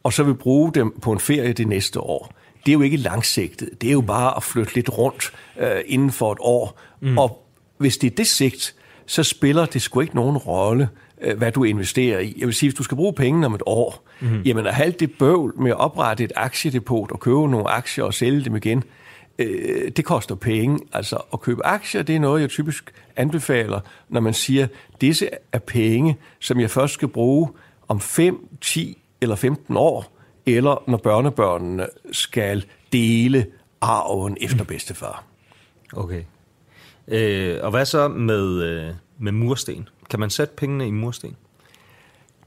og 0.03 0.13
så 0.13 0.23
vil 0.23 0.33
bruge 0.33 0.73
dem 0.73 0.99
på 1.01 1.11
en 1.11 1.19
ferie 1.19 1.53
det 1.53 1.67
næste 1.67 1.99
år, 1.99 2.33
det 2.65 2.71
er 2.71 2.73
jo 2.73 2.81
ikke 2.81 2.97
langsigtet. 2.97 3.81
Det 3.81 3.87
er 3.87 3.91
jo 3.91 4.01
bare 4.01 4.37
at 4.37 4.43
flytte 4.43 4.75
lidt 4.75 4.97
rundt 4.97 5.31
øh, 5.59 5.81
inden 5.85 6.11
for 6.11 6.31
et 6.31 6.37
år. 6.41 6.79
Mm. 7.01 7.17
Og 7.17 7.44
hvis 7.77 7.97
det 7.97 8.11
er 8.11 8.15
det 8.15 8.27
sigt, 8.27 8.75
så 9.05 9.23
spiller 9.23 9.65
det 9.65 9.81
sgu 9.81 9.99
ikke 9.99 10.15
nogen 10.15 10.37
rolle, 10.37 10.89
øh, 11.21 11.37
hvad 11.37 11.51
du 11.51 11.63
investerer 11.63 12.19
i. 12.19 12.35
Jeg 12.37 12.47
vil 12.47 12.55
sige, 12.55 12.69
hvis 12.69 12.77
du 12.77 12.83
skal 12.83 12.97
bruge 12.97 13.13
penge 13.13 13.45
om 13.45 13.53
et 13.53 13.61
år, 13.65 14.07
mm. 14.21 14.41
jamen 14.41 14.67
at 14.67 14.75
have 14.75 14.85
alt 14.85 14.99
det 14.99 15.17
bøvl 15.19 15.53
med 15.61 15.71
at 15.71 15.77
oprette 15.77 16.23
et 16.23 16.31
aktiedepot 16.35 17.11
og 17.11 17.19
købe 17.19 17.49
nogle 17.49 17.69
aktier 17.69 18.03
og 18.03 18.13
sælge 18.13 18.45
dem 18.45 18.55
igen, 18.55 18.83
øh, 19.39 19.91
det 19.91 20.05
koster 20.05 20.35
penge. 20.35 20.79
Altså 20.93 21.15
at 21.33 21.41
købe 21.41 21.65
aktier, 21.65 22.03
det 22.03 22.15
er 22.15 22.19
noget, 22.19 22.41
jeg 22.41 22.49
typisk 22.49 22.93
anbefaler, 23.15 23.79
når 24.09 24.21
man 24.21 24.33
siger, 24.33 24.67
disse 25.01 25.29
er 25.51 25.59
penge, 25.59 26.17
som 26.39 26.59
jeg 26.59 26.71
først 26.71 26.93
skal 26.93 27.07
bruge 27.07 27.49
om 27.87 27.99
5, 27.99 28.47
10 28.61 28.97
eller 29.21 29.35
15 29.35 29.77
år, 29.77 30.17
eller 30.45 30.83
når 30.87 30.97
børnebørnene 30.97 31.87
skal 32.11 32.65
dele 32.93 33.45
arven 33.81 34.37
efter 34.41 34.63
bedstefar. 34.63 35.23
Okay. 35.93 36.21
Øh, 37.07 37.57
og 37.61 37.71
hvad 37.71 37.85
så 37.85 38.07
med, 38.07 38.63
øh, 38.63 38.93
med 39.19 39.31
mursten? 39.31 39.89
Kan 40.09 40.19
man 40.19 40.29
sætte 40.29 40.53
pengene 40.57 40.87
i 40.87 40.91
mursten? 40.91 41.35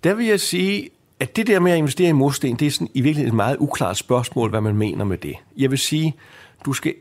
Der 0.04 0.14
vil 0.14 0.26
jeg 0.26 0.40
sige, 0.40 0.90
at 1.20 1.36
det 1.36 1.46
der 1.46 1.60
med 1.60 1.72
at 1.72 1.78
investere 1.78 2.08
i 2.08 2.12
mursten, 2.12 2.56
det 2.56 2.66
er 2.66 2.70
sådan 2.70 2.88
i 2.94 3.00
virkeligheden 3.00 3.32
et 3.32 3.36
meget 3.36 3.56
uklart 3.56 3.96
spørgsmål, 3.96 4.50
hvad 4.50 4.60
man 4.60 4.76
mener 4.76 5.04
med 5.04 5.18
det. 5.18 5.34
Jeg 5.56 5.70
vil 5.70 5.78
sige, 5.78 6.16
du 6.64 6.72
skal 6.72 6.94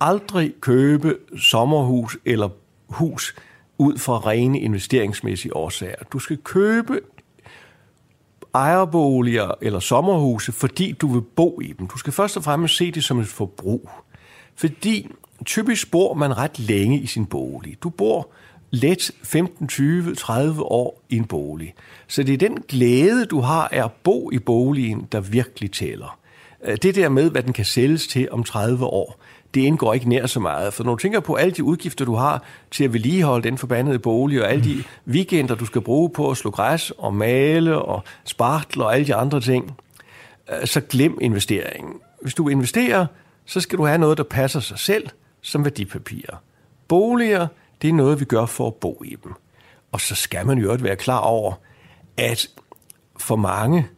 aldrig 0.00 0.54
købe 0.60 1.16
sommerhus 1.38 2.18
eller 2.24 2.48
hus 2.88 3.34
ud 3.78 3.98
fra 3.98 4.18
rene 4.18 4.60
investeringsmæssige 4.60 5.56
årsager. 5.56 6.04
Du 6.12 6.18
skal 6.18 6.36
købe 6.36 7.00
ejerboliger 8.54 9.50
eller 9.60 9.80
sommerhuse, 9.80 10.52
fordi 10.52 10.92
du 10.92 11.12
vil 11.12 11.22
bo 11.22 11.60
i 11.60 11.72
dem. 11.72 11.86
Du 11.86 11.98
skal 11.98 12.12
først 12.12 12.36
og 12.36 12.44
fremmest 12.44 12.76
se 12.76 12.90
det 12.90 13.04
som 13.04 13.20
et 13.20 13.26
forbrug. 13.26 13.90
Fordi 14.54 15.10
typisk 15.44 15.90
bor 15.90 16.14
man 16.14 16.36
ret 16.36 16.58
længe 16.58 17.00
i 17.00 17.06
sin 17.06 17.26
bolig. 17.26 17.76
Du 17.82 17.88
bor 17.88 18.28
let 18.70 19.10
15, 19.22 19.68
20, 19.68 20.14
30 20.14 20.62
år 20.62 21.02
i 21.08 21.16
en 21.16 21.24
bolig. 21.24 21.74
Så 22.08 22.22
det 22.22 22.32
er 22.32 22.48
den 22.48 22.58
glæde, 22.68 23.26
du 23.26 23.40
har 23.40 23.68
af 23.68 23.84
at 23.84 23.92
bo 23.92 24.30
i 24.30 24.38
boligen, 24.38 25.08
der 25.12 25.20
virkelig 25.20 25.72
tæller. 25.72 26.18
Øh, 26.64 26.76
det 26.82 26.94
der 26.94 27.08
med, 27.08 27.30
hvad 27.30 27.42
den 27.42 27.52
kan 27.52 27.64
sælges 27.64 28.06
til 28.06 28.28
om 28.30 28.44
30 28.44 28.84
år, 28.84 29.20
det 29.54 29.60
indgår 29.60 29.94
ikke 29.94 30.08
nær 30.08 30.26
så 30.26 30.40
meget. 30.40 30.74
For 30.74 30.84
når 30.84 30.94
du 30.94 30.98
tænker 30.98 31.20
på 31.20 31.34
alle 31.34 31.52
de 31.52 31.64
udgifter, 31.64 32.04
du 32.04 32.14
har 32.14 32.42
til 32.70 32.84
at 32.84 32.92
vedligeholde 32.92 33.48
den 33.48 33.58
forbandede 33.58 33.98
bolig, 33.98 34.42
og 34.42 34.50
alle 34.50 34.64
de 34.64 34.82
weekender, 35.08 35.54
du 35.54 35.66
skal 35.66 35.80
bruge 35.80 36.10
på 36.10 36.30
at 36.30 36.36
slå 36.36 36.50
græs 36.50 36.90
og 36.90 37.14
male 37.14 37.78
og 37.78 38.02
spartle 38.24 38.84
og 38.84 38.94
alle 38.94 39.06
de 39.06 39.14
andre 39.14 39.40
ting, 39.40 39.76
øh, 40.52 40.66
så 40.66 40.80
glem 40.80 41.18
investeringen. 41.20 41.94
Hvis 42.22 42.34
du 42.34 42.48
investerer, 42.48 43.06
så 43.46 43.60
skal 43.60 43.78
du 43.78 43.86
have 43.86 43.98
noget, 43.98 44.18
der 44.18 44.24
passer 44.24 44.60
sig 44.60 44.78
selv 44.78 45.08
som 45.44 45.64
værdipapirer. 45.64 46.36
Boliger, 46.88 47.46
det 47.82 47.88
er 47.88 47.94
noget, 47.94 48.20
vi 48.20 48.24
gør 48.24 48.46
for 48.46 48.66
at 48.66 48.74
bo 48.74 49.02
i 49.04 49.16
dem. 49.24 49.32
Og 49.92 50.00
så 50.00 50.14
skal 50.14 50.46
man 50.46 50.58
jo 50.58 50.76
være 50.80 50.96
klar 50.96 51.18
over, 51.18 51.52
at 52.16 52.48
for 53.16 53.36
mange, 53.36 53.88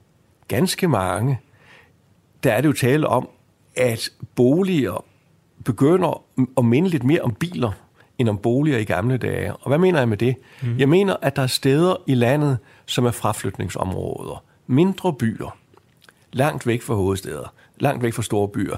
ganske 0.48 0.88
mange, 0.88 1.40
der 2.44 2.52
er 2.52 2.60
det 2.60 2.68
jo 2.68 2.72
tale 2.72 3.06
om, 3.08 3.28
at 3.76 4.10
boliger 4.34 5.04
begynder 5.64 6.22
at 6.58 6.64
minde 6.64 6.88
lidt 6.88 7.04
mere 7.04 7.20
om 7.20 7.34
biler, 7.34 7.72
end 8.18 8.28
om 8.28 8.38
boliger 8.38 8.78
i 8.78 8.84
gamle 8.84 9.16
dage. 9.16 9.56
Og 9.56 9.68
hvad 9.68 9.78
mener 9.78 9.98
jeg 9.98 10.08
med 10.08 10.16
det? 10.16 10.36
Mm. 10.62 10.78
Jeg 10.78 10.88
mener, 10.88 11.16
at 11.22 11.36
der 11.36 11.42
er 11.42 11.46
steder 11.46 11.96
i 12.06 12.14
landet, 12.14 12.58
som 12.86 13.06
er 13.06 13.10
fraflytningsområder. 13.10 14.44
Mindre 14.66 15.12
byer, 15.12 15.56
langt 16.32 16.66
væk 16.66 16.82
fra 16.82 16.94
hovedsteder, 16.94 17.52
langt 17.76 18.02
væk 18.02 18.12
fra 18.12 18.22
store 18.22 18.48
byer. 18.48 18.76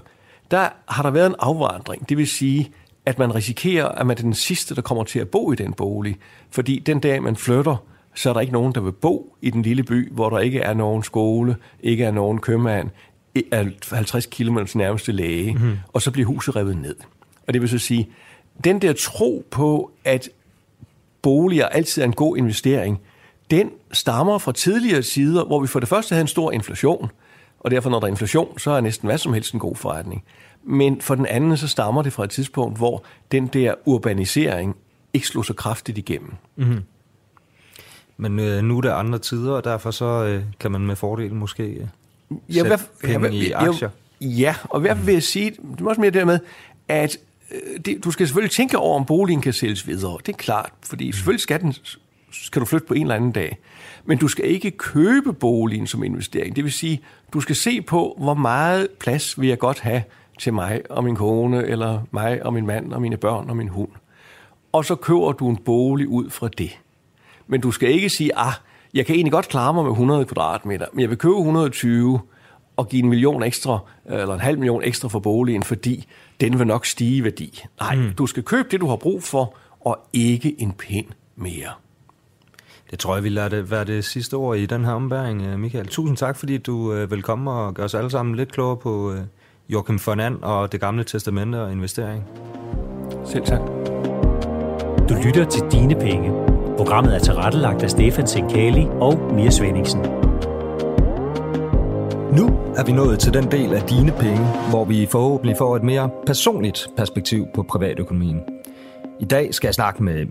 Der 0.50 0.68
har 0.88 1.02
der 1.02 1.10
været 1.10 1.26
en 1.26 1.34
afvandring. 1.38 2.08
Det 2.08 2.16
vil 2.16 2.26
sige, 2.26 2.72
at 3.06 3.18
man 3.18 3.34
risikerer, 3.34 3.88
at 3.88 4.06
man 4.06 4.18
er 4.18 4.22
den 4.22 4.34
sidste, 4.34 4.74
der 4.74 4.82
kommer 4.82 5.04
til 5.04 5.18
at 5.18 5.28
bo 5.28 5.52
i 5.52 5.56
den 5.56 5.72
bolig. 5.72 6.16
Fordi 6.50 6.78
den 6.78 7.00
dag, 7.00 7.22
man 7.22 7.36
flytter, 7.36 7.76
så 8.14 8.28
er 8.28 8.32
der 8.32 8.40
ikke 8.40 8.52
nogen, 8.52 8.74
der 8.74 8.80
vil 8.80 8.92
bo 8.92 9.36
i 9.42 9.50
den 9.50 9.62
lille 9.62 9.82
by, 9.82 10.12
hvor 10.12 10.30
der 10.30 10.38
ikke 10.38 10.60
er 10.60 10.74
nogen 10.74 11.02
skole, 11.02 11.56
ikke 11.80 12.04
er 12.04 12.10
nogen 12.10 12.38
købmand, 12.38 12.90
er 13.52 13.94
50 13.94 14.26
km 14.26 14.58
nærmeste 14.74 15.12
læge, 15.12 15.54
mm. 15.54 15.78
og 15.92 16.02
så 16.02 16.10
bliver 16.10 16.26
huset 16.26 16.56
revet 16.56 16.76
ned. 16.76 16.96
Og 17.46 17.54
det 17.54 17.60
vil 17.60 17.68
så 17.68 17.78
sige, 17.78 18.08
den 18.64 18.82
der 18.82 18.92
tro 18.92 19.46
på, 19.50 19.90
at 20.04 20.28
boliger 21.22 21.66
altid 21.66 22.02
er 22.02 22.06
en 22.06 22.12
god 22.12 22.36
investering, 22.36 23.00
den 23.50 23.70
stammer 23.92 24.38
fra 24.38 24.52
tidligere 24.52 25.02
sider, 25.02 25.44
hvor 25.44 25.60
vi 25.60 25.66
for 25.66 25.80
det 25.80 25.88
første 25.88 26.12
havde 26.12 26.20
en 26.20 26.28
stor 26.28 26.52
inflation, 26.52 27.10
og 27.60 27.70
derfor 27.70 27.90
når 27.90 28.00
der 28.00 28.06
er 28.06 28.10
inflation, 28.10 28.58
så 28.58 28.70
er 28.70 28.80
næsten 28.80 29.06
hvad 29.06 29.18
som 29.18 29.32
helst 29.32 29.54
en 29.54 29.60
god 29.60 29.76
forretning. 29.76 30.24
Men 30.64 31.00
for 31.00 31.14
den 31.14 31.26
anden, 31.26 31.56
så 31.56 31.68
stammer 31.68 32.02
det 32.02 32.12
fra 32.12 32.24
et 32.24 32.30
tidspunkt, 32.30 32.78
hvor 32.78 33.04
den 33.32 33.46
der 33.46 33.74
urbanisering 33.84 34.76
ikke 35.12 35.26
slog 35.26 35.44
så 35.44 35.54
kraftigt 35.54 35.98
igennem. 35.98 36.32
Mm. 36.56 36.82
Men 38.16 38.38
øh, 38.38 38.62
nu 38.62 38.76
er 38.76 38.80
der 38.80 38.94
andre 38.94 39.18
tider, 39.18 39.52
og 39.52 39.64
derfor 39.64 39.90
så 39.90 40.24
øh, 40.24 40.42
kan 40.60 40.72
man 40.72 40.80
med 40.80 40.96
fordel 40.96 41.34
måske 41.34 41.62
øh, 41.62 41.86
ja, 42.48 42.66
hvad, 42.66 42.78
penge 43.04 43.28
ja, 43.28 43.34
i 43.34 43.50
aktier. 43.50 43.90
Ja, 44.20 44.54
og 44.64 44.80
hvad 44.80 44.94
vil 44.94 45.12
jeg 45.12 45.22
sige, 45.22 45.50
det 45.50 45.80
er 45.80 45.88
også 45.88 46.00
mere 46.00 46.10
dermed, 46.10 46.38
at 46.88 47.18
øh, 47.50 47.80
det, 47.84 48.04
du 48.04 48.10
skal 48.10 48.26
selvfølgelig 48.26 48.50
tænke 48.50 48.78
over, 48.78 48.96
om 48.96 49.04
boligen 49.04 49.40
kan 49.40 49.52
sælges 49.52 49.86
videre. 49.86 50.18
Det 50.26 50.32
er 50.32 50.36
klart, 50.36 50.70
fordi 50.82 51.06
mm. 51.06 51.12
selvfølgelig 51.12 51.40
skal, 51.40 51.60
den, 51.60 51.74
skal 52.30 52.60
du 52.60 52.66
flytte 52.66 52.86
på 52.86 52.94
en 52.94 53.02
eller 53.02 53.14
anden 53.14 53.32
dag. 53.32 53.58
Men 54.04 54.18
du 54.18 54.28
skal 54.28 54.44
ikke 54.44 54.70
købe 54.70 55.32
boligen 55.32 55.86
som 55.86 56.04
investering. 56.04 56.56
Det 56.56 56.64
vil 56.64 56.72
sige, 56.72 57.00
du 57.32 57.40
skal 57.40 57.56
se 57.56 57.82
på, 57.82 58.16
hvor 58.18 58.34
meget 58.34 58.88
plads 59.00 59.40
vil 59.40 59.48
jeg 59.48 59.58
godt 59.58 59.80
have 59.80 60.02
til 60.38 60.54
mig 60.54 60.82
og 60.90 61.04
min 61.04 61.16
kone, 61.16 61.66
eller 61.66 62.00
mig 62.10 62.46
og 62.46 62.52
min 62.52 62.66
mand 62.66 62.92
og 62.92 63.02
mine 63.02 63.16
børn 63.16 63.50
og 63.50 63.56
min 63.56 63.68
hund. 63.68 63.90
Og 64.72 64.84
så 64.84 64.94
køber 64.94 65.32
du 65.32 65.48
en 65.48 65.56
bolig 65.56 66.08
ud 66.08 66.30
fra 66.30 66.48
det. 66.48 66.78
Men 67.46 67.60
du 67.60 67.70
skal 67.70 67.90
ikke 67.90 68.08
sige, 68.08 68.38
ah, 68.38 68.52
jeg 68.94 69.06
kan 69.06 69.14
egentlig 69.14 69.32
godt 69.32 69.48
klare 69.48 69.74
mig 69.74 69.84
med 69.84 69.90
100 69.90 70.24
kvadratmeter, 70.24 70.86
men 70.92 71.00
jeg 71.00 71.10
vil 71.10 71.18
købe 71.18 71.36
120 71.38 72.20
og 72.76 72.88
give 72.88 73.02
en 73.02 73.08
million 73.08 73.42
ekstra, 73.42 73.78
eller 74.06 74.34
en 74.34 74.40
halv 74.40 74.58
million 74.58 74.82
ekstra 74.84 75.08
for 75.08 75.18
boligen, 75.18 75.62
fordi 75.62 76.06
den 76.40 76.58
vil 76.58 76.66
nok 76.66 76.86
stige 76.86 77.16
i 77.16 77.24
værdi. 77.24 77.64
Nej, 77.80 77.96
mm. 77.96 78.12
du 78.18 78.26
skal 78.26 78.42
købe 78.42 78.68
det, 78.70 78.80
du 78.80 78.86
har 78.86 78.96
brug 78.96 79.22
for, 79.22 79.56
og 79.80 79.98
ikke 80.12 80.60
en 80.60 80.72
pind 80.72 81.06
mere. 81.36 81.70
Det 82.90 82.98
tror 82.98 83.14
jeg 83.14 83.24
vil 83.24 83.32
lade 83.32 83.50
det 83.50 83.70
være 83.70 83.84
det 83.84 84.04
sidste 84.04 84.34
ord 84.34 84.56
i 84.56 84.66
den 84.66 84.84
her 84.84 84.92
ombæring, 84.92 85.42
øh, 85.42 85.58
Michael. 85.58 85.86
Tusind 85.86 86.16
tak, 86.16 86.36
fordi 86.36 86.58
du 86.58 86.92
øh, 86.92 87.10
vil 87.10 87.22
komme 87.22 87.50
og 87.50 87.74
gøre 87.74 87.84
os 87.84 87.94
alle 87.94 88.10
sammen 88.10 88.34
lidt 88.34 88.52
klogere 88.52 88.76
på 88.76 89.12
øh, 89.12 89.20
Joachim 89.68 89.98
Fernand 89.98 90.42
og 90.42 90.72
det 90.72 90.80
gamle 90.80 91.04
testamente 91.04 91.62
og 91.62 91.72
investering. 91.72 92.24
Selv 93.24 93.44
tak. 93.44 93.60
Du 95.08 95.14
lytter 95.24 95.46
til 95.50 95.62
Dine 95.72 95.94
Penge. 95.94 96.30
Programmet 96.76 97.14
er 97.14 97.18
tilrettelagt 97.18 97.82
af 97.82 97.90
Stefan 97.90 98.26
Sinkali 98.26 98.86
og 99.00 99.32
Mia 99.34 99.50
Svendingsen. 99.50 100.00
Nu 102.32 102.46
er 102.76 102.84
vi 102.86 102.92
nået 102.92 103.18
til 103.18 103.34
den 103.34 103.50
del 103.50 103.74
af 103.74 103.82
Dine 103.82 104.12
Penge, 104.12 104.46
hvor 104.70 104.84
vi 104.84 105.08
forhåbentlig 105.10 105.56
får 105.58 105.76
et 105.76 105.82
mere 105.82 106.10
personligt 106.26 106.88
perspektiv 106.96 107.46
på 107.54 107.62
privatøkonomien. 107.62 108.40
I 109.20 109.24
dag 109.24 109.54
skal 109.54 109.68
jeg 109.68 109.74
snakke 109.74 110.02
med 110.02 110.26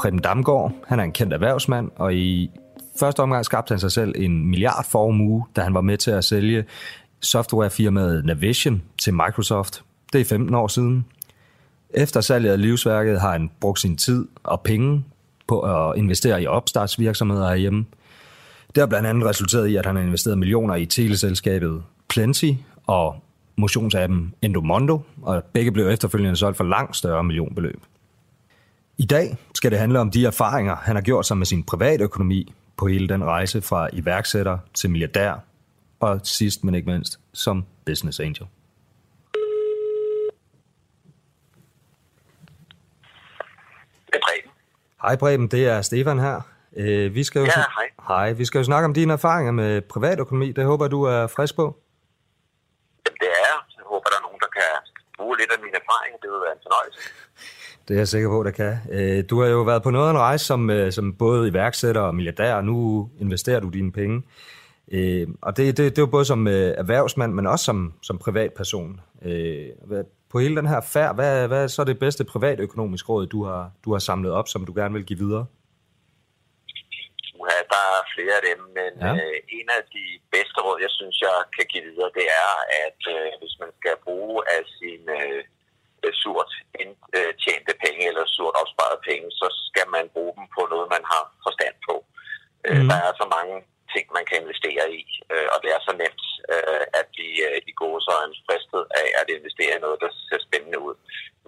Preben 0.00 0.18
Damgaard. 0.18 0.72
Han 0.86 1.00
er 1.00 1.04
en 1.04 1.12
kendt 1.12 1.32
erhvervsmand, 1.32 1.90
og 1.96 2.14
i 2.14 2.50
første 3.00 3.20
omgang 3.20 3.44
skabte 3.44 3.72
han 3.72 3.80
sig 3.80 3.92
selv 3.92 4.14
en 4.16 4.46
milliardformue, 4.46 5.44
da 5.56 5.60
han 5.60 5.74
var 5.74 5.80
med 5.80 5.96
til 5.96 6.10
at 6.10 6.24
sælge 6.24 6.64
softwarefirmaet 7.20 8.24
Navision 8.24 8.82
til 8.98 9.14
Microsoft. 9.14 9.84
Det 10.12 10.20
er 10.20 10.24
15 10.24 10.54
år 10.54 10.68
siden. 10.68 11.04
Efter 11.90 12.20
salget 12.20 12.50
af 12.50 12.60
livsværket 12.60 13.20
har 13.20 13.32
han 13.32 13.50
brugt 13.60 13.80
sin 13.80 13.96
tid 13.96 14.28
og 14.42 14.60
penge 14.60 15.04
på 15.48 15.60
at 15.60 15.98
investere 15.98 16.42
i 16.42 16.46
opstartsvirksomheder 16.46 17.48
herhjemme. 17.48 17.86
Det 18.74 18.80
har 18.80 18.86
blandt 18.86 19.08
andet 19.08 19.28
resulteret 19.28 19.68
i, 19.68 19.76
at 19.76 19.86
han 19.86 19.96
har 19.96 20.02
investeret 20.02 20.38
millioner 20.38 20.74
i 20.74 20.86
teleselskabet 20.86 21.82
Plenty 22.08 22.52
og 22.86 23.16
motionsappen 23.56 24.34
Endomondo, 24.42 25.00
og 25.22 25.44
begge 25.44 25.72
blev 25.72 25.88
efterfølgende 25.88 26.36
solgt 26.36 26.56
for 26.56 26.64
langt 26.64 26.96
større 26.96 27.24
millionbeløb. 27.24 27.80
I 29.00 29.06
dag 29.06 29.36
skal 29.54 29.70
det 29.70 29.78
handle 29.78 30.00
om 30.00 30.10
de 30.10 30.24
erfaringer, 30.26 30.76
han 30.76 30.96
har 30.96 31.02
gjort 31.02 31.26
sig 31.26 31.36
med 31.36 31.46
sin 31.46 31.64
private 31.64 32.04
økonomi 32.04 32.54
på 32.76 32.86
hele 32.86 33.08
den 33.08 33.24
rejse 33.24 33.62
fra 33.62 33.88
iværksætter 33.92 34.58
til 34.74 34.90
milliardær, 34.90 35.34
og 36.00 36.20
sidst 36.24 36.64
men 36.64 36.74
ikke 36.74 36.90
mindst 36.90 37.20
som 37.32 37.64
business 37.86 38.20
angel. 38.20 38.46
Det 44.06 44.14
er 44.14 44.20
Preben. 44.28 44.50
Hej 45.02 45.16
Preben, 45.16 45.48
det 45.48 45.66
er 45.68 45.82
Stefan 45.82 46.18
her. 46.18 46.40
Øh, 46.76 47.14
vi 47.14 47.24
skal 47.24 47.38
jo 47.40 47.44
Ja, 47.46 47.50
sn- 47.52 47.74
hej. 47.78 47.88
hej. 48.08 48.32
Vi 48.32 48.44
skal 48.44 48.58
jo 48.58 48.64
snakke 48.64 48.84
om 48.84 48.94
dine 48.94 49.12
erfaringer 49.12 49.52
med 49.52 49.80
privatøkonomi. 49.80 50.52
Det 50.52 50.64
håber 50.64 50.88
du 50.88 51.02
er 51.02 51.26
frisk 51.26 51.56
på. 51.56 51.62
Jamen, 53.06 53.18
det 53.20 53.28
er 53.38 53.40
jeg. 53.50 53.58
Jeg 53.78 53.84
håber, 53.92 54.08
der 54.12 54.16
er 54.20 54.22
nogen, 54.28 54.40
der 54.40 54.50
kan 54.58 54.68
bruge 55.18 55.36
lidt 55.40 55.50
af 55.54 55.58
mine 55.64 55.76
erfaringer. 55.82 56.18
Det 56.22 56.28
vil 56.32 56.40
være 56.46 56.54
en 56.58 56.62
fornøjelse. 56.66 56.98
Det 57.90 57.96
er 57.96 58.00
jeg 58.00 58.08
sikker 58.08 58.28
på, 58.28 58.42
der 58.42 58.50
kan. 58.50 58.76
Øh, 58.92 59.24
Du 59.30 59.40
har 59.40 59.48
jo 59.48 59.62
været 59.62 59.82
på 59.82 59.90
noget 59.90 60.06
af 60.06 60.10
en 60.10 60.18
rejse 60.18 60.44
som, 60.44 60.70
øh, 60.70 60.92
som 60.92 61.14
både 61.14 61.48
iværksætter 61.48 62.00
og 62.00 62.14
milliardær, 62.14 62.54
og 62.54 62.64
nu 62.64 63.10
investerer 63.20 63.60
du 63.60 63.68
dine 63.68 63.92
penge. 63.92 64.22
Øh, 64.92 65.28
Og 65.42 65.56
det, 65.56 65.76
det, 65.76 65.84
det 65.96 65.98
er 65.98 66.02
jo 66.02 66.06
både 66.16 66.24
som 66.24 66.46
erhvervsmand, 66.46 67.32
men 67.32 67.46
også 67.46 67.64
som, 67.64 67.94
som 68.02 68.18
privatperson. 68.18 69.00
På 70.30 70.38
hele 70.38 70.56
den 70.56 70.66
her 70.66 70.80
færd, 70.80 71.14
hvad, 71.14 71.48
hvad 71.48 71.62
er 71.64 71.66
så 71.66 71.84
det 71.84 71.98
bedste 71.98 72.24
privatøkonomiske 72.24 73.08
råd, 73.12 73.26
du 73.26 73.44
har, 73.44 73.70
du 73.84 73.92
har 73.92 73.98
samlet 73.98 74.32
op, 74.32 74.48
som 74.48 74.64
du 74.66 74.72
gerne 74.76 74.94
vil 74.94 75.04
give 75.04 75.18
videre? 75.18 75.46
Uha, 77.40 77.58
der 77.74 77.82
er 77.96 78.02
flere 78.14 78.34
af 78.40 78.44
dem, 78.50 78.60
men 78.78 78.90
Ja. 79.06 79.12
øh, 79.14 79.36
en 79.58 79.68
af 79.76 79.82
de 79.96 80.04
bedste 80.34 80.58
råd, 80.66 80.78
jeg 80.86 80.92
synes, 80.98 81.16
jeg 81.26 81.36
kan 81.56 81.66
give 81.72 81.84
videre, 81.90 82.10
det 82.18 82.26
er, 82.44 82.52
at 82.86 83.00
øh, 83.16 83.26
hvis 83.40 83.54
man 83.62 83.70
skal 83.80 83.94
bruge 84.06 84.38
af 84.56 84.62
sine 84.78 85.12
øh, 85.28 85.38
øh, 85.38 85.44
surt 86.22 86.52
indtjente 86.82 87.72
penge 87.84 88.02
eller 88.10 88.24
surt 88.36 88.54
opsparede 88.62 89.00
penge, 89.08 89.26
så 89.40 89.46
skal 89.68 89.86
man 89.96 90.04
bruge 90.14 90.34
dem 90.38 90.46
på 90.56 90.62
noget, 90.72 90.86
man 90.96 91.04
har 91.12 91.24
forstand 91.46 91.76
på. 91.88 91.94
Mm. 92.68 92.88
Der 92.90 92.98
er 93.08 93.12
så 93.22 93.26
mange 93.36 93.56
ting, 93.94 94.06
man 94.16 94.24
kan 94.28 94.40
investere 94.42 94.84
i, 95.00 95.02
øh, 95.32 95.46
og 95.52 95.58
det 95.62 95.70
er 95.76 95.80
så 95.88 95.92
nemt 96.02 96.24
øh, 96.52 96.84
at 96.98 97.04
blive 97.14 97.38
øh, 97.48 97.70
i 97.70 97.72
gode 97.82 98.00
så 98.06 98.12
fristet 98.46 98.82
af 99.02 99.08
at 99.20 99.26
investere 99.38 99.74
i 99.76 99.82
noget, 99.84 99.98
der 100.04 100.10
ser 100.28 100.40
spændende 100.46 100.78
ud, 100.88 100.94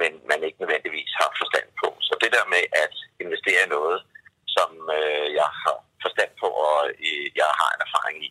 men 0.00 0.11
man 0.30 0.40
ikke 0.47 0.61
nødvendigvis 0.62 1.12
har 1.21 1.30
forstand 1.40 1.68
på. 1.82 1.88
Så 2.09 2.12
det 2.23 2.30
der 2.37 2.44
med 2.54 2.64
at 2.85 2.94
investere 3.25 3.62
i 3.66 3.73
noget, 3.76 3.99
som 4.56 4.71
øh, 4.99 5.26
jeg 5.40 5.50
har 5.62 5.76
forstand 6.04 6.32
på, 6.42 6.49
og 6.68 6.78
øh, 7.09 7.26
jeg 7.40 7.50
har 7.61 7.71
en 7.73 7.85
erfaring 7.87 8.16
i, 8.26 8.28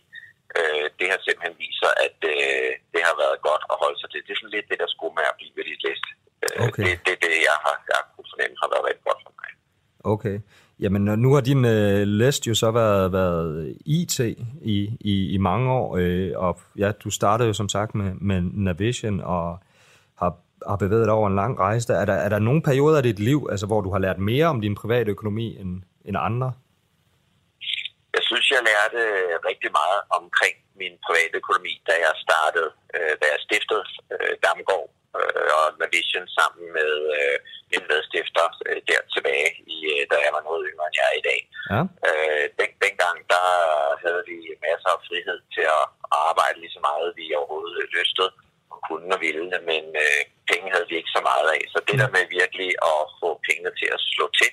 øh, 0.57 0.85
det 0.99 1.07
har 1.11 1.19
simpelthen 1.21 1.55
vist 1.61 1.79
sig, 1.83 1.91
at 2.05 2.17
øh, 2.33 2.71
det 2.93 3.01
har 3.07 3.15
været 3.23 3.45
godt 3.49 3.63
at 3.73 3.79
holde 3.83 3.97
sig 3.99 4.09
til. 4.09 4.23
Det 4.25 4.31
er 4.33 4.39
sådan 4.41 4.55
lidt 4.55 4.71
det, 4.71 4.79
der 4.83 4.89
skulle 4.95 5.13
med 5.19 5.25
at 5.31 5.37
blive 5.39 5.55
ved 5.57 5.65
dit 5.71 5.83
list. 5.87 6.07
Øh, 6.45 6.57
Okay. 6.67 6.83
Det, 6.85 6.93
det 7.05 7.11
er 7.15 7.21
det, 7.27 7.35
jeg 7.49 7.57
har, 7.65 7.75
jeg 7.89 7.97
har 7.99 8.07
kunnet 8.13 8.31
fornemme 8.33 8.55
har 8.61 8.69
været 8.73 8.87
rigtig 8.89 9.05
godt 9.09 9.21
for 9.25 9.33
mig. 9.39 9.49
Okay. 10.13 10.37
Jamen, 10.81 11.01
nu 11.01 11.33
har 11.33 11.41
din 11.41 11.65
øh, 11.65 12.07
læst 12.07 12.47
jo 12.47 12.55
så 12.55 12.71
været, 12.71 13.13
været 13.13 13.75
IT 13.85 14.19
i, 14.75 14.97
i, 15.01 15.33
i 15.35 15.37
mange 15.37 15.71
år, 15.71 15.97
øh, 15.97 16.31
og 16.35 16.61
ja, 16.77 16.91
du 16.91 17.09
startede 17.09 17.47
jo 17.47 17.53
som 17.53 17.69
sagt 17.69 17.95
med, 17.95 18.13
med 18.13 18.41
Navision 18.41 19.19
og 19.19 19.59
har, 20.17 20.31
har 20.67 20.75
bevæget 20.75 21.05
dig 21.07 21.13
over 21.13 21.27
en 21.27 21.35
lang 21.35 21.59
rejse. 21.59 21.93
Er, 21.93 22.05
der, 22.05 22.13
er 22.13 22.29
der 22.29 22.39
nogle 22.39 22.61
perioder 22.61 22.97
af 22.97 23.03
dit 23.03 23.19
liv, 23.19 23.47
altså, 23.51 23.65
hvor 23.67 23.81
du 23.81 23.91
har 23.91 23.99
lært 23.99 24.19
mere 24.19 24.45
om 24.45 24.61
din 24.61 24.75
private 24.75 25.11
økonomi 25.11 25.57
end, 25.61 25.81
end 26.05 26.17
andre? 26.19 26.53
Jeg 28.15 28.23
synes, 28.29 28.51
jeg 28.51 28.61
lærte 28.69 29.01
øh, 29.09 29.33
rigtig 29.49 29.71
meget 29.79 29.99
omkring 30.19 30.55
min 30.81 30.93
private 31.05 31.35
økonomi, 31.41 31.73
da 31.89 31.93
jeg 32.05 32.13
startede, 32.25 32.69
øh, 32.95 33.13
da 33.21 33.25
jeg 33.33 33.39
stiftede 33.47 33.83
øh, 34.13 34.33
Damgård 34.45 34.89
øh, 35.19 35.49
og 35.59 35.65
Navision 35.81 36.27
sammen 36.37 36.65
med 36.77 36.91
øh, 37.19 37.37
en 37.75 37.83
medstifter 37.91 38.47
øh, 38.67 38.79
der 38.89 39.01
tilbage, 39.15 39.49
i, 39.75 39.77
øh, 39.93 40.01
da 40.11 40.15
jeg 40.25 40.31
var 40.37 40.43
noget 40.49 40.61
yngre 40.69 40.87
end 40.87 40.97
jeg 40.99 41.07
er 41.11 41.17
i 41.21 41.25
dag. 41.29 41.41
Ja. 41.73 41.81
Øh, 42.07 42.45
den, 42.59 42.69
dengang 42.85 43.17
der 43.33 43.47
havde 44.03 44.23
vi 44.29 44.37
masser 44.65 44.91
af 44.97 45.01
frihed 45.07 45.39
til 45.61 45.69
at 45.79 45.85
arbejde 46.29 46.57
lige 46.59 46.75
så 46.77 46.81
meget, 46.89 47.17
vi 47.19 47.25
overhovedet 47.39 47.91
lystede 47.95 48.31
og 48.73 48.79
kunne 48.87 49.15
og 49.15 49.21
ville, 49.25 49.45
men 49.71 49.83
øh, 50.03 50.21
penge 50.51 50.67
havde 50.73 50.87
vi 50.89 50.95
ikke 50.97 51.15
så 51.17 51.21
meget 51.29 51.47
af. 51.55 51.61
Så 51.73 51.77
det 51.87 51.95
der 52.01 52.09
med 52.15 52.35
virkelig 52.39 52.69
at 52.91 53.01
få 53.21 53.29
pengene 53.47 53.71
til 53.79 53.89
at 53.95 54.01
slå 54.13 54.25
til, 54.39 54.51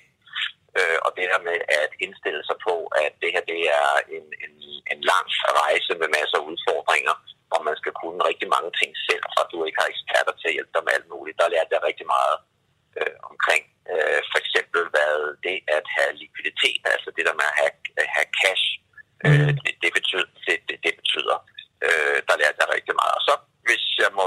øh, 0.79 0.99
og 1.05 1.11
det 1.17 1.25
her 1.31 1.41
med 1.49 1.59
at 1.83 1.91
indstille 2.05 2.43
sig 2.49 2.59
på, 2.69 2.75
at 3.05 3.13
det 3.23 3.31
her 3.35 3.45
det 3.53 3.63
er 3.81 3.91
en, 4.17 4.27
en, 4.45 4.55
en 4.93 5.01
lang 5.13 5.27
rejse 5.63 5.93
med 6.01 6.09
masser 6.17 6.39
af 6.41 6.47
udfordringer, 6.51 7.15
og 7.55 7.61
man 7.69 7.77
skal 7.81 7.95
kunne 8.01 8.21
rigtig 8.31 8.49
mange 8.55 8.71
ting 8.81 8.91
selv, 9.09 9.25
og 9.39 9.45
du 9.51 9.57
ikke 9.67 9.81
har 9.83 9.93
eksperter 9.95 10.35
til 10.37 10.49
at 10.51 10.57
hjælpe 10.57 10.75
dig 10.75 10.85
med 10.85 10.97
alt 10.97 11.09
muligt. 11.15 11.39
Der 11.41 11.53
lærte 11.55 11.75
jeg 11.75 11.83
rigtig 11.89 12.07
meget 12.17 12.37
øh, 12.99 13.15
omkring 13.31 13.63
øh, 13.93 14.21
for 14.31 14.39
eksempel 14.45 14.81
hvad 14.95 15.15
det 15.47 15.57
at 15.77 15.87
have 15.97 16.13
likviditet, 16.21 16.81
altså 16.95 17.09
det 17.17 17.25
der 17.29 17.35
med 17.41 17.49
at 17.53 17.57
have, 17.61 17.75
at 18.03 18.09
have 18.17 18.29
cash, 18.41 18.67
øh, 19.27 19.51
det, 19.65 19.75
det, 19.83 19.91
betyder, 19.99 20.27
det, 20.47 20.57
det, 20.69 20.77
det 20.85 20.93
betyder. 21.01 21.37
Øh, 21.87 22.19
der 22.29 22.35
lærte 22.41 22.61
jeg 22.63 22.69
rigtig 22.77 22.95
meget. 23.01 23.15
Og 23.19 23.23
så 23.29 23.35
hvis 23.67 23.85
jeg 24.05 24.11
må 24.19 24.25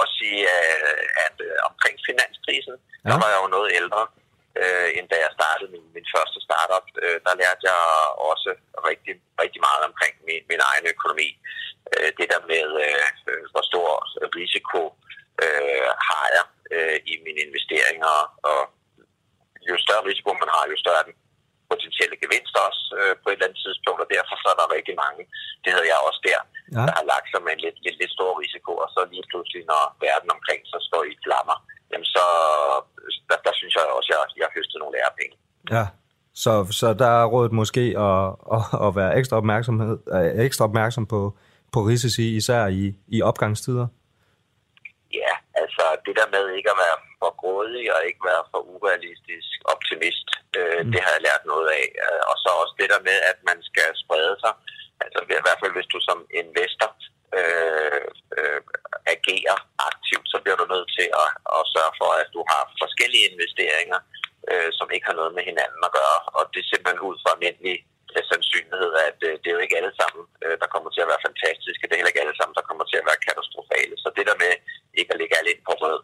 også 0.00 0.14
sige, 0.20 0.42
øh, 0.56 1.04
at 1.26 1.36
øh, 1.48 1.56
omkring 1.70 1.96
finanskrisen, 2.08 2.76
ja. 2.80 3.08
der 3.10 3.16
var 3.22 3.28
jeg 3.32 3.40
jo 3.42 3.48
noget 3.56 3.70
ældre, 3.80 4.02
øh, 4.60 4.88
end 4.96 5.06
da 5.12 5.16
jeg 5.24 5.36
startede 5.38 5.72
min, 5.74 5.86
min 5.96 6.06
første 6.14 6.38
startup. 6.46 6.86
Øh, 7.04 7.18
der 7.26 7.34
lærte 7.40 7.62
jeg 7.70 7.80
også 8.30 8.50
rigtig, 8.90 9.14
rigtig 9.42 9.60
meget 9.68 9.82
omkring 9.88 10.14
min, 10.28 10.42
min 10.52 10.62
egen 10.70 10.86
økonomi. 10.94 11.28
Øh, 11.92 12.08
det 12.18 12.26
der 12.32 12.40
med, 12.52 12.66
øh, 12.86 13.06
hvor 13.52 13.64
stor 13.70 13.88
risiko 14.40 14.82
øh, 15.44 15.88
har 16.08 16.26
jeg 16.36 16.44
øh, 16.74 16.96
i 17.12 17.14
mine 17.24 17.40
investeringer, 17.46 18.16
og 18.50 18.60
jo 19.68 19.74
større 19.84 20.08
risiko 20.10 20.30
man 20.42 20.50
har, 20.54 20.62
jo 20.72 20.76
større 20.84 21.00
er 21.02 21.08
den 21.08 21.16
potentielle 21.70 22.16
gevinst 22.22 22.54
også 22.66 22.82
øh, 22.98 23.12
på 23.20 23.26
et 23.28 23.34
eller 23.36 23.46
andet 23.48 23.62
tidspunkt, 23.64 24.00
og 24.04 24.08
derfor 24.16 24.34
så 24.42 24.46
er 24.52 24.58
der 24.60 24.74
rigtig 24.76 24.94
mange, 25.04 25.22
det 25.64 25.70
havde 25.74 25.88
jeg 25.92 26.00
også 26.08 26.20
der, 26.30 26.40
Ja. 26.76 26.82
der 26.88 26.94
har 26.98 27.06
lagt 27.12 27.28
sig 27.32 27.40
med 27.44 27.52
en 27.56 27.62
lidt, 27.66 27.78
lidt, 27.84 27.96
lidt 28.00 28.12
stor 28.18 28.30
risiko, 28.44 28.72
og 28.84 28.88
så 28.94 29.00
lige 29.12 29.26
pludselig, 29.30 29.62
når 29.72 29.82
verden 30.06 30.30
omkring 30.36 30.60
så 30.72 30.78
står 30.88 31.02
i 31.12 31.14
flammer, 31.24 31.56
jamen 31.90 32.08
så, 32.16 32.24
der, 33.28 33.36
der 33.46 33.52
synes 33.60 33.74
jeg 33.76 33.84
også, 33.98 34.08
at 34.10 34.14
jeg, 34.14 34.22
jeg 34.38 34.44
har 34.48 34.54
høstet 34.58 34.78
nogle 34.80 34.96
lærepenge. 34.98 35.36
Ja. 35.76 35.84
Så, 36.42 36.52
så 36.80 36.86
der 37.02 37.10
er 37.20 37.24
rådet 37.34 37.52
måske 37.60 37.84
at, 38.08 38.22
at, 38.56 38.62
at 38.86 38.90
være 39.00 39.12
ekstra, 39.20 39.36
opmærksomhed, 39.42 39.94
øh, 40.16 40.44
ekstra 40.46 40.64
opmærksom 40.64 41.04
på, 41.06 41.20
på 41.74 41.78
risici, 41.90 42.36
især 42.40 42.66
i, 42.66 42.84
i 43.16 43.22
opgangstider. 43.22 43.86
Ja, 45.22 45.32
altså 45.62 45.84
det 46.06 46.14
der 46.18 46.26
med 46.34 46.44
ikke 46.58 46.70
at 46.74 46.78
være 46.84 46.96
for 47.20 47.30
grådig 47.40 47.84
og 47.94 48.00
ikke 48.08 48.22
være 48.30 48.44
for 48.52 48.60
urealistisk 48.74 49.50
optimist, 49.74 50.28
øh, 50.58 50.80
mm. 50.82 50.90
det 50.92 51.00
har 51.04 51.12
jeg 51.14 51.26
lært 51.28 51.42
noget 51.52 51.68
af. 51.80 51.84
Øh, 52.04 52.22
Og 52.30 52.36
så 52.42 52.48
også 52.62 52.74
det 52.80 52.88
der 52.92 53.06
med, 53.08 53.18
at 53.30 53.38
man 53.50 53.58
skal 53.70 53.88
sprede 54.02 54.36
sig. 54.44 54.54
Altså 55.04 55.18
i 55.22 55.44
hvert 55.44 55.60
fald 55.60 55.72
hvis 55.76 55.92
du 55.94 55.98
som 56.08 56.18
investor 56.42 56.90
øh, 57.38 58.06
øh, 58.38 58.60
agerer 59.14 59.58
aktivt, 59.90 60.26
så 60.32 60.36
bliver 60.42 60.58
du 60.60 60.66
nødt 60.74 60.90
til 60.98 61.08
at, 61.22 61.30
at 61.56 61.62
sørge 61.74 61.94
for, 62.00 62.10
at 62.22 62.28
du 62.36 62.40
har 62.52 62.62
forskellige 62.82 63.28
investeringer, 63.32 64.00
øh, 64.50 64.70
som 64.78 64.88
ikke 64.94 65.08
har 65.10 65.18
noget 65.20 65.32
med 65.36 65.44
hinanden 65.50 65.82
at 65.88 65.94
gøre. 66.00 66.18
Og 66.36 66.42
det 66.52 66.60
er 66.60 66.70
simpelthen 66.70 67.06
ud 67.08 67.16
fra 67.22 67.30
almindelig 67.34 67.76
øh, 68.14 68.22
sandsynlighed, 68.30 68.92
at 69.08 69.18
øh, 69.28 69.32
det 69.40 69.48
er 69.48 69.56
jo 69.56 69.64
ikke 69.64 69.78
alle 69.80 69.94
sammen, 70.00 70.22
øh, 70.44 70.56
der 70.62 70.72
kommer 70.74 70.90
til 70.92 71.04
at 71.04 71.10
være 71.12 71.26
fantastiske. 71.28 71.84
Det 71.84 71.92
er 71.92 72.00
heller 72.00 72.14
ikke 72.14 72.24
alle 72.24 72.38
sammen, 72.38 72.58
der 72.58 72.68
kommer 72.68 72.84
til 72.88 73.00
at 73.00 73.08
være 73.08 73.24
katastrofale. 73.26 73.94
Så 74.02 74.08
det 74.16 74.24
der 74.28 74.36
med 74.44 74.52
ikke 75.00 75.12
at 75.12 75.20
lægge 75.20 75.36
alle 75.38 75.52
ind 75.54 75.62
på 75.68 75.74
rød, 75.82 76.00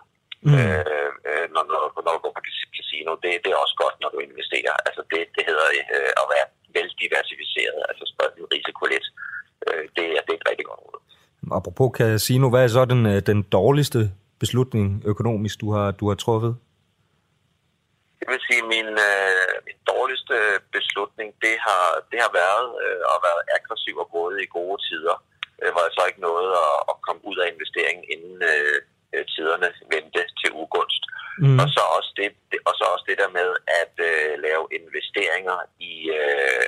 mm. 0.47 0.59
øh, 0.59 1.11
øh, 1.29 1.47
når, 1.55 1.63
når, 1.73 1.83
når 2.07 2.13
du 2.17 2.21
går 2.25 2.33
på 2.37 2.43
cas- 2.47 2.71
casino, 2.79 3.11
det, 3.23 3.33
det 3.43 3.51
er 3.51 3.59
også 3.65 3.77
godt, 3.85 3.97
når 4.03 4.11
du 4.15 4.19
investerer. 4.29 4.75
Altså 4.89 5.03
det, 5.11 5.21
det 5.37 5.43
hedder 5.51 5.69
øh, 5.97 6.13
at 6.21 6.27
være 6.35 6.47
veldiversificeret, 6.77 7.81
altså 7.91 8.05
sprede 8.13 8.33
din 8.37 8.49
risiko 8.57 8.83
lidt. 8.95 9.07
Øh, 9.67 9.83
det, 9.97 10.05
er, 10.17 10.21
det 10.27 10.33
er 10.35 10.41
et 10.43 10.49
rigtig 10.51 10.67
godt 10.71 10.81
råd. 10.85 11.01
Apropos 11.59 11.91
casino, 11.99 12.47
hvad 12.51 12.63
er 12.65 12.71
så 12.77 12.85
den, 12.93 13.03
øh, 13.13 13.19
den 13.31 13.41
dårligste 13.59 14.01
beslutning 14.43 14.87
økonomisk, 15.13 15.57
du 15.63 15.69
har, 15.77 15.89
du 16.01 16.05
har 16.11 16.19
truffet? 16.25 16.53
Det 18.21 18.27
vil 18.33 18.47
sige, 18.49 18.63
min, 18.75 18.91
øh, 19.09 19.55
min 19.67 19.81
dårligste 19.93 20.37
beslutning, 20.77 21.29
det 21.45 21.57
har, 21.67 21.87
det 22.11 22.19
har 22.25 22.33
været 22.43 22.67
øh, 22.85 23.03
at 23.15 23.19
være 23.27 23.41
aggressiv 23.59 23.95
og 24.05 24.09
gået 24.17 24.37
i 24.45 24.53
gode 24.59 24.79
tider, 24.89 25.17
øh, 25.63 25.71
hvor 25.73 25.83
jeg 25.87 25.93
så 25.97 26.03
ikke 26.09 26.25
nåede 26.29 26.53
at, 26.67 26.77
at 26.91 26.97
komme 27.07 27.21
ud 27.31 27.37
af 27.43 27.47
investeringen, 27.55 28.05
inden 28.15 28.37
øh, 28.53 28.77
øh, 29.15 29.25
tiderne 29.35 29.69
vendte. 29.95 30.06
Mm. 31.43 31.59
Og, 31.63 31.67
så 31.75 31.83
også 31.97 32.11
det, 32.21 32.29
det, 32.51 32.59
og 32.69 32.73
så 32.79 32.85
også 32.95 33.07
det 33.11 33.19
der 33.23 33.31
med 33.39 33.51
at 33.83 33.95
øh, 34.11 34.33
lave 34.47 34.65
investeringer 34.79 35.59
i 35.91 35.95
øh, 36.21 36.67